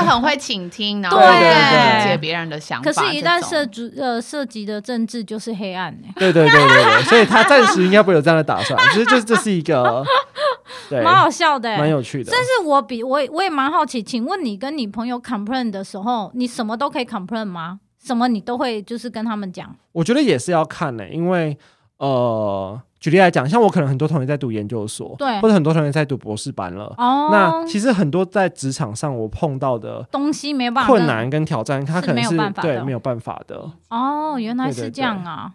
[0.00, 2.90] 很会倾听， 然后理解别人的想法。
[2.90, 6.08] 可是，一旦涉足呃涉及的政治就是黑暗呢。
[6.16, 8.78] 对对对对对，所以他暂时应该不会有这样的打算。
[8.92, 10.04] 其实，这这是一个，
[10.90, 12.30] 对，蛮好笑的，蛮有趣的。
[12.32, 17.80] 但是我比我我也蛮好奇，请问你跟你朋友 complain 的时候，你什么都可以 complain 吗？
[18.04, 19.74] 什么你都会就是跟他们讲？
[19.92, 21.58] 我觉得也是要看呢，因为
[21.98, 22.80] 呃。
[22.98, 26.92] 举例来讲，像我可能很多同学在读研究所，对，或者很多同学在读博士班了。
[26.96, 33.70] 哦，那其实很多在职场上我碰到的东西没办法，困难跟挑战，他可能是对没有办法的。
[33.90, 35.52] 哦，原来是这样啊。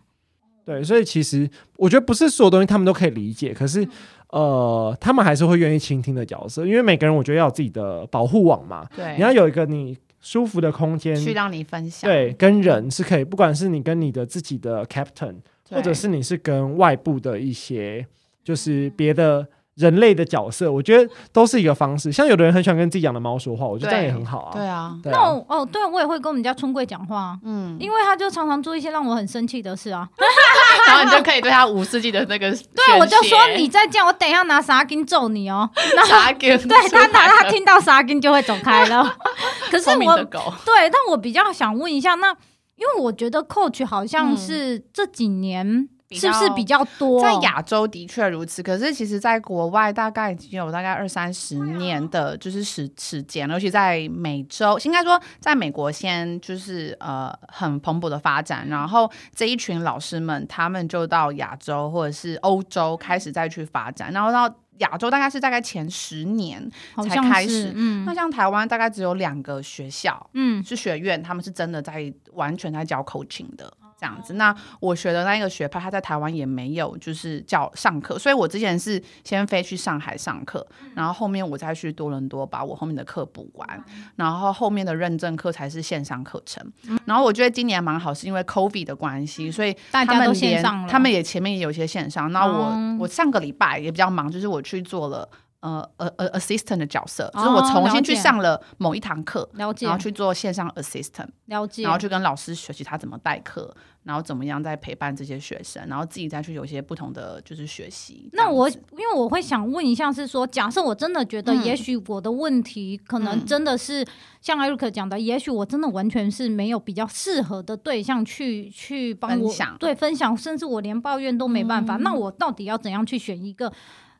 [0.64, 3.86] 对，所以其实我觉得不是所有东西他们都可以理解，可是
[4.30, 8.86] 呃，他们还是会愿意倾听的角色，因为每个人我觉得要有自己的保护网嘛。
[8.96, 12.08] 对，你要有一个你舒服的空间去让你分享。
[12.08, 15.38] 对，跟人是可以，不管是你跟你的自己的 captain。
[15.72, 18.06] 或者是你是跟外部的一些，
[18.44, 22.12] 就是别的人类的角色，我觉得都是一个方式。
[22.12, 24.52] 像有的人很喜欢跟自己养的猫说话，我觉得这样也很好啊。
[24.54, 30.08] 对啊，那我哦，对我也会跟我们家春贵讲话，嗯，因为他就常常做一些让我很生气的事啊，
[30.88, 35.70] 然后你就可以对他无世纪的那个，对，我就说你再这样，我等一下拿沙金揍你哦。
[36.06, 39.18] 沙金，对他拿他听到沙金就会走开了。
[39.72, 42.36] 可是我，对，但我比较想问一下那。
[42.82, 47.22] 因为我觉得 coach 好像是这几年是不是比较多？
[47.22, 64.52] 在亚洲的确如此，可是其实在国外大概已经有大概二三十年的就是时时间，尤其在美洲，应该说在美国先就是呃很蓬勃的发展，然后这一群老师们他们就到亚洲或者是欧洲开始再去发展，然后到。
[64.82, 66.70] 亚洲大概是大概前十年
[67.08, 73.72] 才开始，嗯，那像台湾大概只有两个学校，嗯，是学院，他们是真的在完全在教 coaching 的。
[74.02, 83.86] 这样子，那我学的那一个学派，他在台湾也没有，就是教上课，所以我之前是先飞去上海上课，然后后面我再去多伦多把我后面的课补完，
[84.16, 86.66] 然后后面的认证课才是线上课程。
[87.06, 92.32] 然后我觉得今年蛮好，是因为 COVID 的关系，所以大家都线上了，他们也前面也有些线上。
[92.32, 95.30] 那我我上个礼拜也比较忙，就是我去做了
[95.62, 108.28] 呃呃呃，assistant 的角色，就是我重新去上了某一堂课，了解，然后去做线上 assistant，了解，然后去跟老师学习他怎么代课，然后怎么样在陪伴这些学生，然后自己再去有一些不同的就是学习。
[108.34, 114.03] 那我因为我会想问一下，是说假设我真的觉得，也许我的问题可能真的是
[114.41, 121.97] 像艾瑞克讲的，也许我真的完全是没有比较适合的对象去去帮我对分享，甚至我连抱怨都没办法。
[121.97, 123.72] 那我到底要怎样去选一个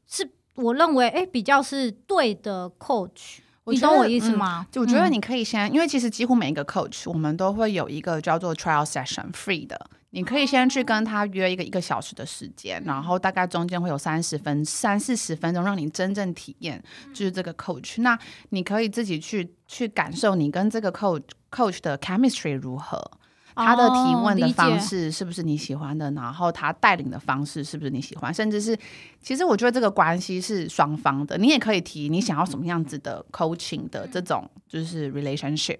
[0.06, 0.30] 是？
[0.62, 4.66] 我认为，哎、欸，比较是对的 coach，你懂我意思吗？
[4.72, 16.82] 就、嗯、我觉得你可以先，嗯、因为其实几乎每一个 coach，我们都会有一个叫做 trial session free 的，你可以先去跟他约一个一个小时的时间，然后大概中间会有三十分、三四十分钟，让你真正体验
[17.14, 18.02] 就是这个 coach。
[18.02, 18.18] 那
[18.50, 23.00] 你可以自己去去感受你跟这个 coach coach 的 chemistry 如何。
[23.56, 26.10] 他的提问的方式是不是你喜欢的？
[26.12, 28.34] 然后他带领的方式是不是你喜欢？
[28.34, 28.78] 甚至是，
[29.22, 31.38] 其实我觉得这个关系是双方的。
[31.38, 35.80] 你也可以提你想要什么样子的 coaching 的这种就是 relationship。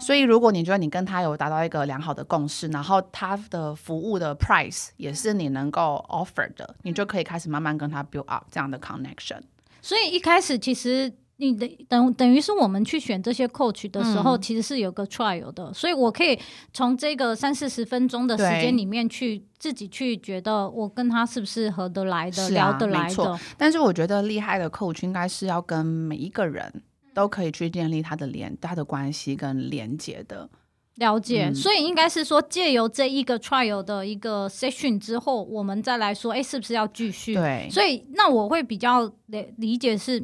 [0.00, 9.40] 所以如果你觉得你跟他有达到一个良好的共识，然后他的服务的 price 也是你能够 offer 的，你就可以开始慢慢跟他 build up 这样的 connection。
[9.82, 11.12] 所以一开始其实。
[11.40, 16.36] 你的等等于是我们去选这些 coach 的时候，嗯、其实是有个 trial 的，所以我可以
[16.72, 23.38] 从这个三四十分钟的时间里面去自己去觉得我跟他是不是合得来的，啊、聊得来的。
[23.56, 26.82] 但是我觉得厉害的 coach 应该是要跟每一个人
[27.14, 30.50] 都可以去建立他的连他的关系跟连接的
[30.96, 31.50] 了解。
[31.50, 37.34] 嗯、所以应该是说借由这一个 trial 的一个 session 之后，我们再来说，哎，是不是要继续？
[37.34, 37.68] 对。
[37.70, 40.20] 所以那我会比较理理解是。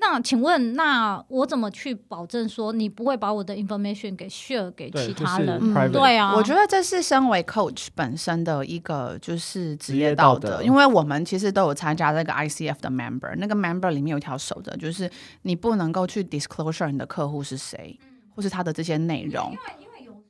[0.00, 5.58] 那请问，那我怎么去保证说你不会把我的 information 给 share 给其他人？
[5.58, 15.10] 对，嗯、对啊，我觉得这是身为 coach 本身的一个就是职业道德，因为我们其实都有参加这个 ICF 的 member，那个 member 里面有一条守则，就是
[15.42, 17.98] 你不能够去 disclosure 你的客户是谁，
[18.34, 19.56] 或是他的这些内容。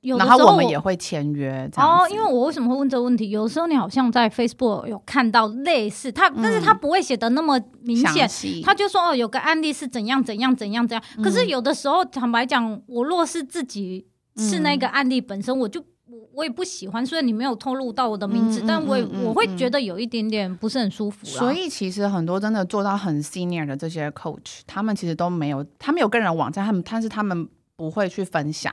[0.02, 3.30] 然后我们也会签约哦，因为我为什么会问这个问题？
[3.30, 8.28] 有时候你好像在 Facebook 有看到类似他，但是他不会写的那么明显，
[8.64, 11.02] 他就说哦，有个案例是怎样怎样怎样怎样。
[11.22, 17.04] 可是有的时候，坦白讲，我若是自己是那个案例本身，我就我我也不喜欢。
[17.04, 21.26] 虽然你没有透露到我的名字，但我我会觉得有一点点不是很舒服。
[21.26, 28.72] 所以其实很多真的做到很 senior 的这些 coach，他们其实都没有，他们有个人网站，他们但是他们不会去分享。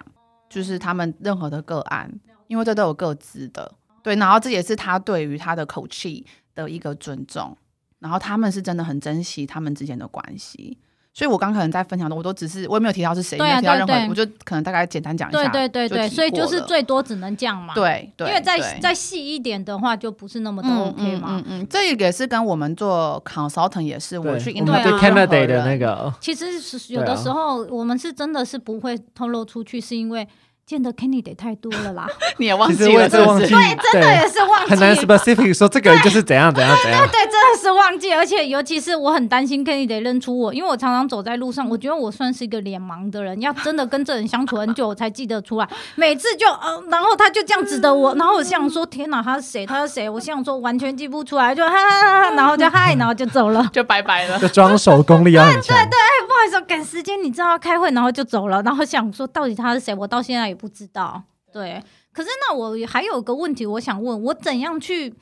[0.49, 2.11] 就是他们任何的个案，
[2.47, 3.71] 因为这都有各自的，
[4.03, 7.57] 对，然后这也是他对于他的口气的一个尊重，
[7.99, 10.77] 然后他们是真的很珍惜他们之间的关系。
[11.17, 15.47] 所以，我刚可能在分享的，我都只是我也没有提到是谁，没有提到任何，我就可能大概简单讲一下。
[15.47, 17.73] 对对对对，所以就是最多只能这样嘛。
[17.73, 21.37] 对对，因为再再细一点的话，就不是那么的 OK 嘛。
[21.37, 30.27] 嗯嗯，这也是跟我们做 consultant 也是，我去我们对 candidate 的那个，其实是有的时候我们是真的是不会透露出去，是因为。
[30.65, 32.07] 见的 candidate 太多了啦，
[32.37, 33.47] 你也忘记了是忘记？
[33.49, 34.71] 对，真的也是忘记。
[34.71, 37.07] 很难 specific 说这个人就是怎样怎样怎样。
[37.07, 45.69] 对 对，真的是忘记，而且尤其是我很担心 candidate 认出我，因为我常常走在路上，我觉得我算是一个脸盲的人，要真的跟这人相处很久，我才记得出来。
[45.93, 49.67] 每次就呃，然后他就这样指着我，然后我想说天哪，他是谁？
[49.67, 50.09] 他是谁？
[50.09, 55.77] 我想说完全记不出来，就哈哈哈哈，然后就嗨，然后就走了， 就拜拜了，就装手功力要很强。
[55.77, 59.93] 对对对，哎，不好意思，赶时间，你知道要开会，然后就走了，然后想说到底他是谁？
[59.93, 61.21] 我到现在也不知道。
[61.51, 65.13] 对，可是那我还有个问题，我想问，我怎样去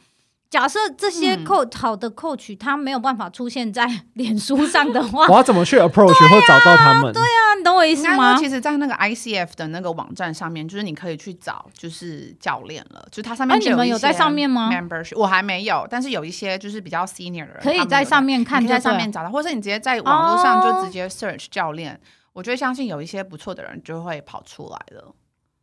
[0.49, 7.13] 假设这些 coach 好的 coach 他没有办法出现在脸书上的话， 我要怎么去 approach 或找到他们？
[7.13, 8.35] 对啊，你懂我意思吗？
[8.35, 13.59] 其实，在那个 ICF 的那个网站上面，就是你可以去找，就是教练了，就是它上面。
[13.59, 21.99] 那你们有在上面吗？Membership 我还没有，但是有一些就是比较 senior 的人，可以在上面看，在上面找到，或者是你直接在网络上就直接 search 教练，
[22.33, 25.13] 我觉得相信有一些不错的人就会跑出来了。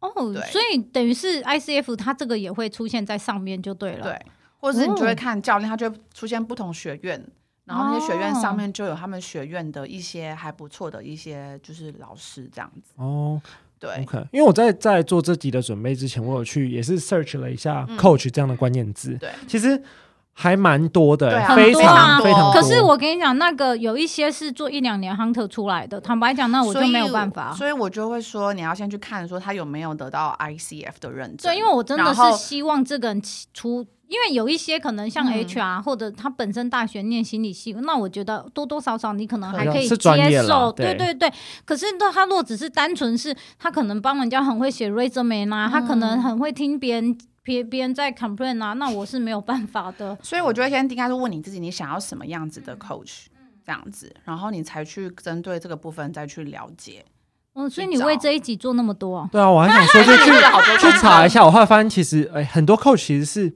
[0.00, 0.10] 哦，
[0.50, 4.04] 所以等于是 ICF，它这个也会出现在上面就对了。
[4.04, 4.26] 对，
[4.58, 7.26] 或者是你就会看教练，他就会出现不同学院，哦、
[7.66, 12.92] 然后那些学院上面就有他们学院的一些还不错的一些就是老师这样子。
[12.96, 13.40] 哦，
[13.78, 19.12] 对，OK，因为我在在做这集的准备之前，我有去也是 search 了一下 coach 这样的关键字。
[19.12, 19.82] 嗯、对，其实。
[20.32, 22.52] 还蛮多的，非常非常多。
[22.52, 27.52] 可是我跟你讲，那个有一些是做一两年 hunter 出来的，坦白讲，那我就没有办法。
[27.52, 31.52] 所以我就会说，你要先去看，说他有没有得到 ICF 的认证。
[31.52, 33.22] 对，因为我真的是希望这个人
[33.52, 40.72] 出，因为有一些可能像 HR 或者他本身大学念心理系，那我觉得多多少少你可能还可以接受。
[40.72, 41.30] 对对对。
[41.66, 47.18] 可是那他若只是单纯是他可能帮人家很会写 resume 啊，他可能很会听别人。
[47.42, 50.16] 别别人在 complain 啊，那我是没有办法的。
[50.22, 53.26] 所以我觉得先应该是问你自己，你想要什么样子的 coach？
[53.64, 57.04] 这样子，然后你才去针对这个部分再去了解。
[57.54, 59.28] 嗯，所以你为这一集做那么多？
[59.30, 63.52] 对啊，我还想说 就去去查一下，我后来发现其实哎，很多 coach 其实是。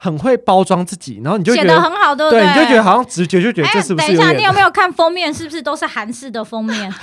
[0.00, 2.40] 很会包装自己，然后你就觉得写得很好，对不对？
[2.40, 4.06] 对，你就觉得好像直觉就觉得这是不是？
[4.06, 5.34] 等一下，你有没有看封面？
[5.34, 6.88] 是不是都是韩式的封面？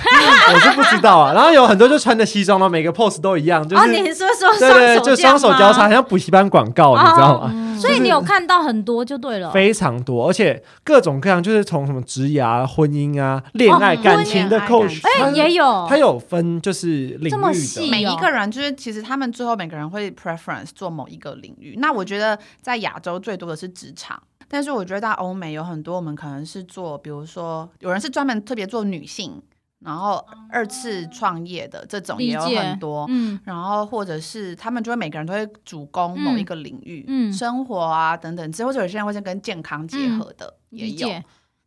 [0.54, 1.34] 我是不知道啊。
[1.34, 7.52] 然后有很多就穿着西装，然后每个 pose 都一样，就是哦，你说说对对，就双手交叉，好像补习班广告，你知道吗？
[7.80, 21.76] 所以你有看到很多就对了，非常多，而且各种各样，就是从什么职涯、婚姻啊、恋爱、感情的 coach，哎，也有，他有分就是领域的，这么细，每一个人就是其实他们最后每个人会 preference 做某一个领域。
[21.78, 23.69] 那我觉得在亚洲最多的是。
[23.76, 24.17] 职场，
[24.47, 29.41] 但是我觉得在欧美有很多，我们可能是做，比如说有人是专门特别做女性，
[29.80, 41.09] 然后二次创业的这种也有很多，嗯，然后或者是他们就会每个人都会主攻某一个领域，嗯，生活啊等等，之后就有些人会是跟健康结合的，嗯、也有。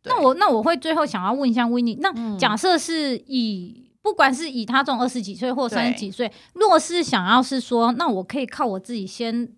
[0.03, 9.49] 那我那我会最后想要问一下 Winnie，那假设是以、嗯、不管是以他这种二十几岁或三十几岁，若是想要是说，那我可以靠我自己先。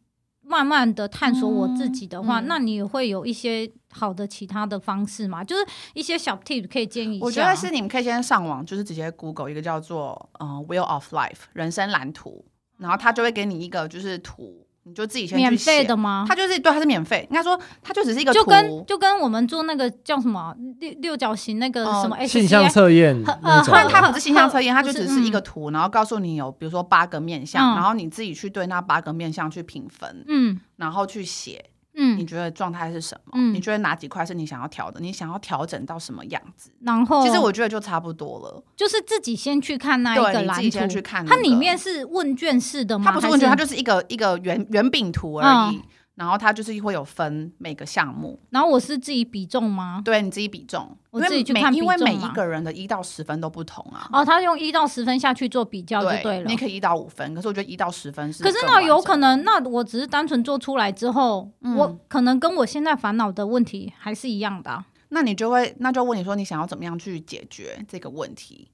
[0.51, 5.41] 慢慢的探索我自己的话，嗯嗯、那你会有一些好的其他的方式吗？
[5.41, 7.25] 就是一些小 tip 可以建议一下。
[7.25, 12.43] 我觉得是你们可以先上网，就是直接 Google 一个叫做嗯、呃、Wheel of Life 人生蓝图，
[12.77, 14.67] 然后他就会给你一个就是图。
[14.83, 16.25] 你就自己先去写免费的吗？
[16.27, 17.27] 它就是对，它是免费。
[17.29, 31.65] 应该说，它就只是一个图，就跟就跟我们做那个叫什么六六角形那个什么性向测验，呃，虽然它不是形象测验，它就只是一个图，然后告诉你有比如说八个面相，然后你自己去对那八个面相去评分，嗯，然后去写。
[31.95, 33.31] 嗯，你觉得状态是什么？
[33.35, 34.99] 嗯，你觉得哪几块是你想要调的？
[34.99, 36.71] 你想要调整到什么样子？
[36.81, 41.35] 然后，其实我觉得就差不多了，就是自己先去看那一个蓝图，你自己先去看、那个。
[41.35, 43.05] 它里面是问卷式的吗？
[43.05, 45.75] 它不是问卷，它就是一个一个圆圆饼图而已。
[45.75, 45.83] 嗯
[46.21, 49.99] 然后它就是会有分每个项目，然后我是自己比重吗？
[50.05, 54.07] 对，你自己比重，我自己去看因为每一个人的一到十分都不同啊。
[54.13, 56.43] 哦，他用一到十分下去做比较就对了。
[56.43, 58.43] 你可以一到五分，可是我觉得一到十分是。
[58.43, 64.85] 可是那有可能，那我只是单纯做出来之后，嗯、我可能跟我现在烦恼的问题还是一样的、啊。
[65.09, 68.67] 那你就会，那就问你说，你想要怎么样去解决这个问题？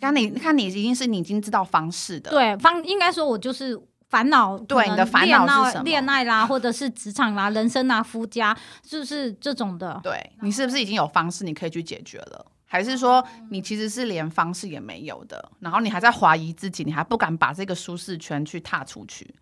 [0.00, 3.80] 那你看，你已经是你已经知道方式的，对方应该说，我就是。
[4.08, 5.84] 烦恼，对你的烦恼是什么？
[5.84, 8.56] 恋爱啦， 或者是职场啦、人生啦、夫家，
[8.86, 10.00] 是不是这种的？
[10.02, 12.46] 对，你是不是已经有方式你可以去解决了？
[12.64, 15.50] 还是说你其实是连方式也没有的？
[15.60, 19.34] 然后你还在怀疑自己，你还不敢把这个舒适圈去踏出去？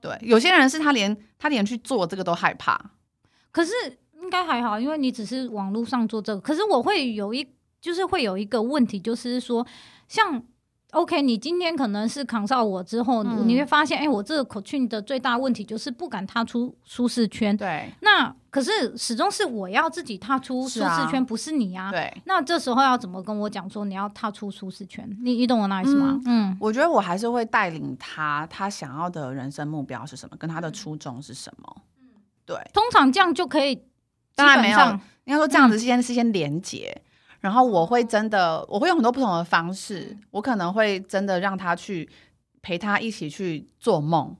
[0.00, 2.80] 对，有些人是他连他连去做这个都害怕。
[3.52, 3.72] 可是
[4.22, 6.40] 应该还好，因为你只是网络上做这个。
[6.40, 7.46] 可是我会有一，
[7.78, 9.66] 就是会有一个问题，就是说
[10.08, 10.42] 像。
[10.92, 17.56] OK，你今天可能是扛上我之后，嗯、你会发现，哎、欸，我这个 coaching 的最大问题就是不敢踏出舒适圈。
[17.56, 21.90] 对，那可是始终是我要自己踏出舒适圈，不是你啊。
[21.90, 25.08] 对，那这时候要怎么跟我讲说你要踏出舒适圈？
[25.22, 26.20] 你你懂我那意思吗？
[26.26, 31.76] 嗯，嗯我觉得我还是会带领他，他想要的人生目标是什么，跟他的初衷是什么。
[32.00, 32.08] 嗯，
[32.44, 33.82] 对，通常这样就可以。
[34.36, 34.78] 当然没有，
[35.24, 37.02] 应该说这样子先是先连接。
[37.40, 42.08] 然后我会真的，我会用很多不同的方式，我可能会真的让他去
[42.62, 44.36] 陪他一起去做梦。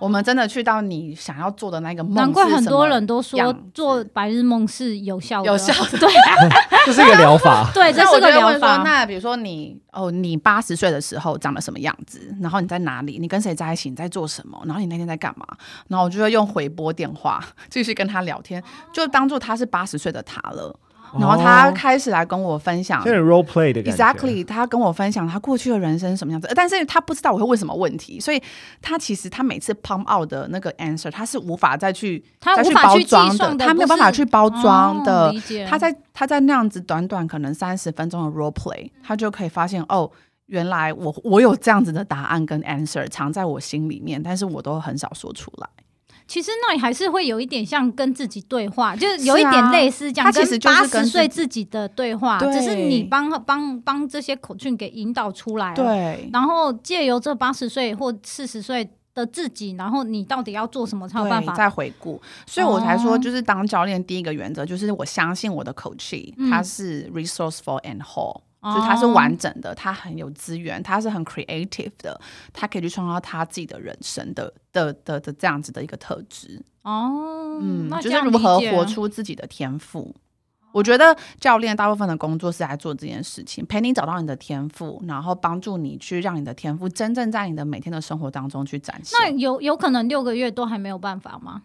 [0.00, 2.14] 我们真的去到你想要做的那个梦。
[2.14, 6.08] 难怪很多人都说做白日梦是有效的，有效 的，对，
[6.86, 7.68] 这是一个疗法。
[7.74, 8.84] 对，这是个疗法。
[8.84, 12.32] 那比如说你哦，你八十岁的时候长得什么样子？
[12.40, 13.18] 然后你在哪里？
[13.18, 13.90] 你跟谁在一起？
[13.90, 14.56] 你在做什么？
[14.66, 15.44] 然后你那天在干嘛？
[15.88, 18.62] 然后我就会用回拨电话继续跟他聊天，
[18.92, 20.78] 就当做他是八十岁的他了。
[21.18, 24.04] 然后他开始来跟我分享，这、哦、role play 的感觉。
[24.04, 28.42] Exactly，他跟我分享他过去的人生是什么样子，但是他不知道我会问什么问题，所以
[28.82, 35.28] 他其实他每次 pump out 的那个 answer，他是无法再去他再去包装的，的他没有办法去包装的。
[35.28, 35.34] 哦、
[35.68, 40.10] 他在他在那样子短短可能三十分钟的 role play，他就可以发现哦，
[40.46, 45.68] 原来我我有这样子的答案跟 answer 藏在我心里面，但是我都很少说出来。
[46.28, 68.42] 其实那里还是会有一点像跟自己对话，就是有一点类似这样，跟八十岁自己的对话，只是你帮帮帮这些 coaching 给引导出来了，对，然后借由这八十岁或四十岁的自己，然后你到底要做什么才有办法再回顾，所以我才说，就是当教练第一个原则就是我相信我的 coaching，它是 resourceful and whole。
[68.62, 72.20] 就是他是完整的，他很有资源，他是很 creative 的，
[72.52, 80.14] 他可以去创造他自己的人生的的的的这样子的一个特质哦，嗯，就是如何活出自己的天赋。
[80.70, 89.18] 我觉得教练大部分的工作是来做这件事情，陪你找到你的天赋，然后帮助你去让你的天赋真正在你的每天的生活当中去展现。
[89.18, 91.62] 那有有可能六个月都还没有办法吗？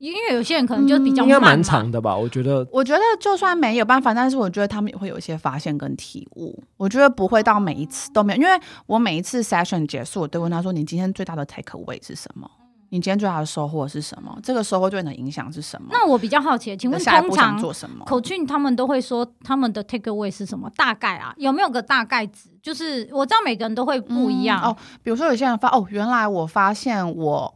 [0.00, 2.16] 因为有些人可能就比较应该蛮长的吧？
[2.16, 6.58] 我觉得，我觉得就算没有办法，但是我觉得他们也会有一些发现跟体悟。
[6.78, 12.50] 我觉得不会到每一次都没有，因为我每一次 session 结束，我都问他说：“你今天最大的 take away 是什么？
[12.88, 14.34] 你今天最大的收获是什么？
[14.42, 20.70] 这个收获对你的影响是什么？”那我比较好奇，请问下一步想做什么？Coach 他们都会说他们的 take away 是什么？
[20.76, 22.48] 大概啊，有没有个大概值？
[22.62, 24.76] 就是我知道每个人都会不一样、嗯、哦。
[25.02, 27.54] 比如说有些人发哦，原来我发现我。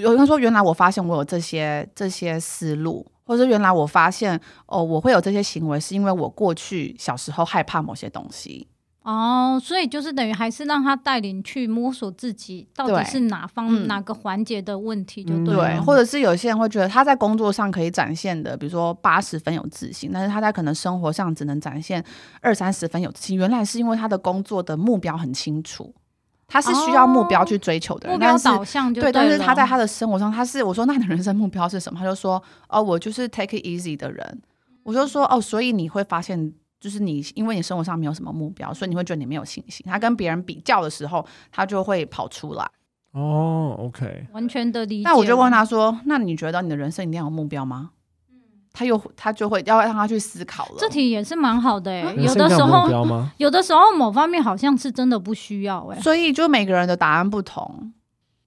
[0.00, 8.68] 有人说，原来我发现我有这些这些思路，或者原来我发现哦，我会有这些行为，是因为我过去小时候害怕某些东西。
[9.02, 15.70] 哦，所以就是等于还是让他带领去摸索自己到底是哪方、嗯、哪个环节的问题，就对了。
[15.72, 22.04] 对，或者是有些人会觉得他在工作上可以展现的，比如说八十分有自信，但是他在可能生活上只能展现
[22.40, 23.36] 二三十分有自信。
[23.36, 25.92] 原来是因为他的工作的目标很清楚。
[26.52, 29.12] 他是需要目标去追求的人，哦、目标导向就对，对。
[29.12, 31.98] 但是他在他的生活上，他是我说，那你的人生目标是什么？
[31.98, 34.42] 他就说哦，我就是 take it easy 的人。
[34.82, 39.86] 我就说哦，所以你会发现，就是你因为你生活上没有什么目标，所以你会觉得你没有信心。
[39.88, 42.68] 他跟别人比较的时候，他就会跑出来。
[43.12, 45.04] 哦，OK，完全的理解。
[45.04, 47.90] 那我就问他说，那你觉得你的人生一定要有目标吗？
[48.72, 50.76] 他又他就会要让他去思考了。
[50.78, 52.88] 这题也是蛮好的哎、欸，有的时候
[53.38, 57.92] 有的时候某方面好像是真的不需要哎、欸，所以就每个人的答案不同。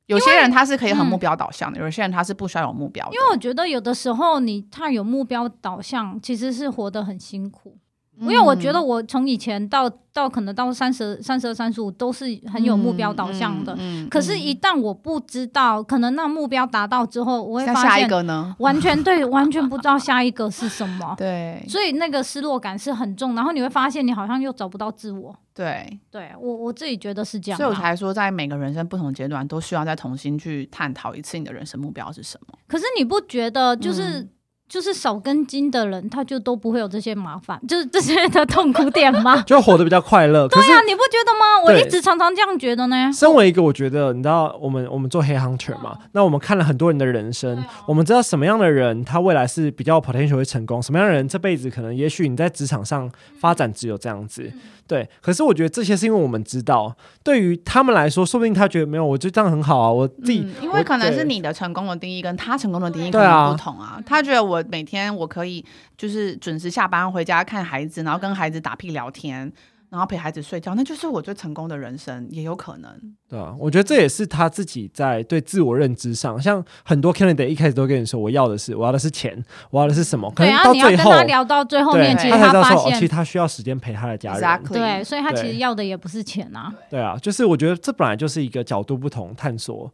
[0.08, 3.12] 有些人他是可以很目标导向的，有些人他是不需要有目标的。
[3.14, 7.76] 因为我觉得有的时候你太有目标导向，其实是活得很辛苦。
[8.22, 13.78] 因为我觉得我从以前到到可能到三十三十二三十五都是很有目标导向的，
[14.10, 21.14] 可是，一旦我不知道，可能那目标达到之后，我会发现下一个呢， 完全对，完全不知道下一个是什么。
[21.20, 25.36] 对，所以那个失落感是很重，然后你会发现你好像又找不到自我。
[25.54, 32.58] 对，对我我自己觉得是这样，所以我才说，在每个人生不同阶段，都需要再重新去探讨一次你的人生目标是什么。
[32.68, 34.26] 可是你不觉得就是？
[34.68, 39.42] 就是少根筋的人，他就都不会有这些麻烦，就是这些的痛苦点吗？
[39.46, 40.48] 就活得比较快乐。
[40.48, 41.64] 对啊，你不觉得吗？
[41.66, 43.12] 我一直常常这样觉得呢。
[43.14, 53.10] 身为一个，我觉得你知道，我们我们做黑 hunter 嘛，那我们看了很多人的人生，我们知道什么样的人他未来是比较 potential 会成功，什么样的人这辈子可能也许你在职场上
[53.40, 54.52] 发展只有这样子。
[54.88, 59.92] 对，可是我觉得这些是因为我们知道，对于他们来说，说不定他觉得没有，我觉得这样很好啊。
[59.92, 63.98] 我自己，嗯、因为可能是你的成功的定义跟他成功的定义可能不同啊。
[63.98, 65.66] 啊他觉得我每天我可以
[65.98, 69.52] 就是准时下班回家看孩子，然后跟孩子打屁聊天。
[69.90, 72.92] 然后陪孩子睡觉，那就是我最成功的人生，也有可能。
[73.30, 80.30] 对啊，我觉得这也是他自己在对自我认知上，像很多 candidate 一开始都跟你说，我要的是，我要的是钱，我要的是什么？
[80.32, 84.42] 可能到最后，对啊，你要跟他聊到最后面，其实他发现，其实他需要时间陪他的家人。
[84.42, 84.74] Exactly.
[84.74, 86.74] 对，所以他其实要的也不是钱啊。
[86.90, 89.92] 对啊，就是我觉得这本来就是一个角度不同，探索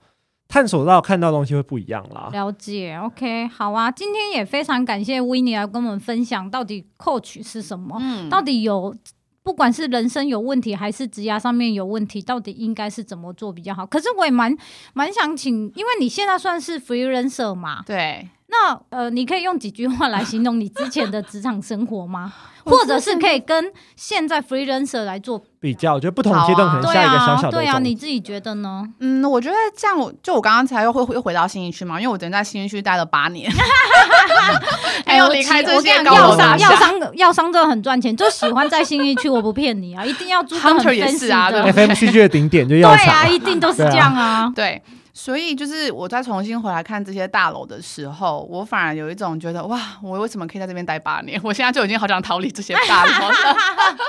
[0.47, 2.29] 探索到看到东西会不一样啦。
[2.33, 8.93] 了解，OK，好啊，今天也非常感谢 Winnie 来跟我们分享到底 Coach 是什么，嗯，到底有。
[9.43, 13.85] 不管是人生有问题，还是职涯上面有问题，到底应该是怎么做比较好？
[13.85, 14.55] 可是我也蛮
[14.93, 18.29] 蛮想请，因为你现在算是 freelancer 嘛，对。
[18.51, 22.31] 那呃，你可以用几句话来形容你之前的职场生活吗？
[22.63, 25.95] 或者是可以跟现在 freelancer 来做比较？
[25.95, 27.57] 我觉得不同阶段可能下一个小小的。
[27.57, 28.83] 对啊，你自己觉得呢？
[28.99, 33.51] 嗯，我觉得这样，就我刚刚才又会又回到新一区嘛，因为我曾经在新一区待了八年。
[35.07, 39.27] 还有离开这些药商，药商，药商真的很赚钱，就喜欢在新一区。
[39.27, 43.05] 我不骗你啊，一定要住很 fancy 的 FMCG 的顶点就药厂。
[43.05, 44.51] 对啊，一定都是这样啊。
[44.55, 44.81] 对。
[45.14, 51.39] 所以就是我再重新回来看这些大楼的时候，我反而有一种觉得哇，我为什么可以在这边待八年？
[51.43, 53.57] 我现在就已经好想逃离这些大楼了。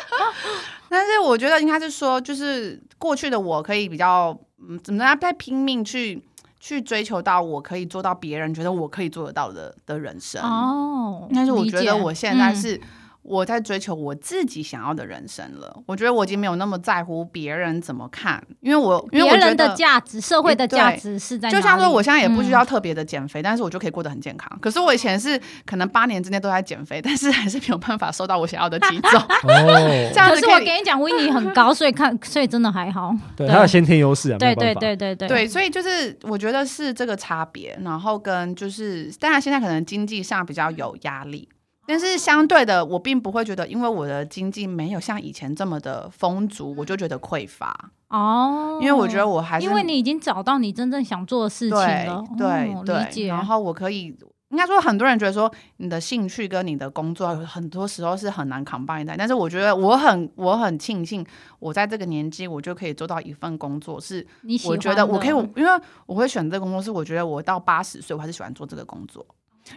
[0.89, 4.37] 但是我觉得应该是说，就是过去的我可以比较
[4.69, 6.23] 嗯，怎么样在拼命去
[6.61, 11.29] 去追求到我可以做到别人觉得我可以做得到的的人生哦。
[11.35, 12.81] 但是我觉得我现在是。
[13.23, 15.83] 我在追求我自己想要的人生了。
[15.87, 21.51] 我觉得我已经没有那么在乎别人怎么看，因为我因为我觉得别人的价值、社会的价值是在？
[21.51, 24.59] 就像说，我现在也不需要特别的减肥，嗯，但是我就可以过得很健康。
[24.61, 29.21] 可是我以前是可能八年之内都在减肥，但是还是没有办法瘦到我想要的体重。
[29.45, 33.15] 哦，这样可，可是我跟你讲，Winnie 很高，所以看，所以真的还好。
[33.37, 34.39] 对，他有先天优势啊。
[34.39, 41.49] 对对对对对对，所以就是我觉得是这个差别，然后跟就是，当然现在可能经济上比较有压力。
[41.87, 48.79] 但是相对的，我并不会觉得，因为我的经济没有像以前这么的丰足，我就觉得匮乏哦。
[48.81, 53.27] 因为我觉得我还是因为你已经找到你真正想做的事情了，对对。
[53.27, 54.17] 然后我可以，
[54.51, 59.15] 应该说，很多人觉得说你的兴趣跟你的工作很多时候是很难 combine 的。
[59.19, 61.27] 但是我觉得我很我很庆幸，
[61.59, 64.25] 我在这个年纪我就可以做到一份工作，是
[64.67, 65.71] 我觉得我可以，因为
[66.07, 69.27] 我会选这个工作，是我觉得我到八十岁我还是喜欢做这个工作。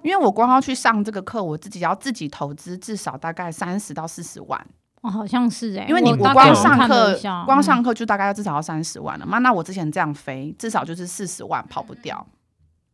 [0.03, 4.67] 因为我光要去上这个课，我自己要自己投资至少大概三十到四十万。
[5.01, 9.37] 哦，好像是哎、欸，因为你我光上课光上课就大概要至少要三十万了嘛。
[9.37, 12.25] 那我之前这样飞，至少就是四十万跑不掉。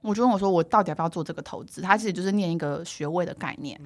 [0.01, 1.80] 我就问我说，我到底要不要做这个投资？
[1.80, 3.80] 他其实就是念一个学位的概念。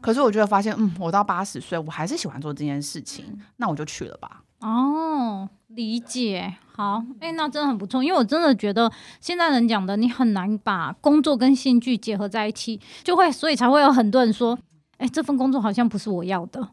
[0.00, 4.42] 可是我觉得发现，嗯，我到八十岁，我还是喜欢做这件事情，那我就去了吧。
[4.60, 6.54] 哦，理解。
[6.74, 8.90] 好，哎、欸，那真的很不错，因为我真的觉得
[9.20, 14.56] 现在人讲的，你很难把工作跟兴趣结合在一起，就会，所以才会有很多人说，
[14.98, 16.68] 哎、欸，这份工作好像不是我要的。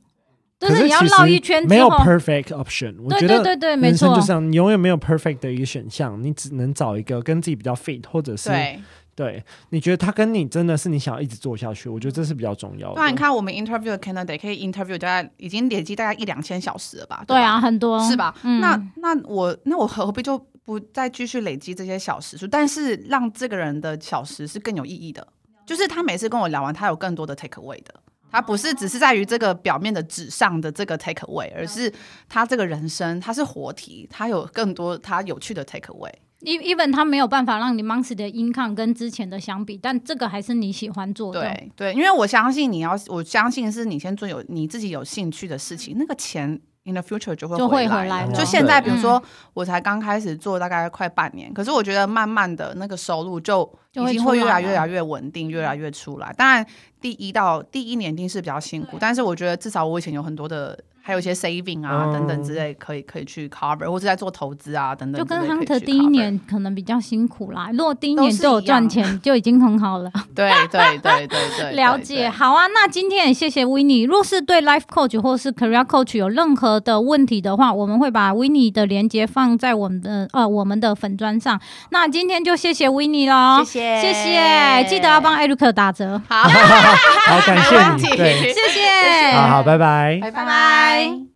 [0.57, 2.95] 就是你要绕一圈，没有 perfect option。
[3.03, 8.49] 我觉得对对对，人生就像，你永远没有 perfect 的一个选项，你只能找一个跟自己比较 fit，或者是
[9.15, 13.01] 对，你觉得他跟你真的是你想要一直做下去，我觉得这是比较重要的。
[13.01, 17.23] 那你看我们 interview 的 candidate 可以 interview 大概已经累积大概一两千小时了吧？
[17.25, 18.35] 对，对啊，很多是吧？
[18.43, 22.45] 嗯、那那我那我何必就不再继续累积这些小时数？
[22.45, 25.25] 但是让这个人的小时是更有意义的，
[25.65, 27.95] 就是他每次跟我聊完，他有更多的 take away 的。
[28.31, 31.89] 他不是只是在于这个表面的纸上的这个 take away，而是
[32.27, 36.11] 他这个人生，他是活体，他有更多他有趣的 take away。
[36.41, 41.41] Even 他没有办法让你 monthly 的 income 跟之前的相比，但这个还是你喜欢做的。
[41.41, 46.59] 对对，因为我相信你要，我相信是你先做有你自己有兴趣的事情，那个钱。
[46.87, 49.19] In the future 就会回来，就现在，比如说
[49.55, 56.31] 我才刚开始做，大概快半年，可是我觉得慢慢的那个收入就已经会越来越来越稳定，越来越出来。
[56.37, 56.63] 当然，
[57.01, 60.79] 第一到第一年一定是比较辛苦，但是我觉得至少我以前有很多的。
[61.07, 65.19] 还有一些 saving 啊、嗯、等等之类，可以可以去 cover，或者在做投资啊等等。
[65.19, 70.11] 就跟 Hunter 第一年可能比较辛苦啦，如果第一年就有赚钱，就已经很好了。
[70.33, 72.27] 对对对对对， 了解。
[72.27, 74.07] 好啊，那今天也谢谢 Winnie。
[74.07, 81.61] 若是对 life coach 或是 career coach 有任何的问题的话，我们会把 Winnie 的连接放在我们的呃我们的粉砖上。
[81.91, 86.19] 那今天就谢谢 Winnie 喽，谢谢谢谢，记得要帮 Eric 打折。
[86.27, 90.94] 好， 好感谢你，对，谢谢，好好，拜拜，拜拜。
[90.95, 91.25] Bye.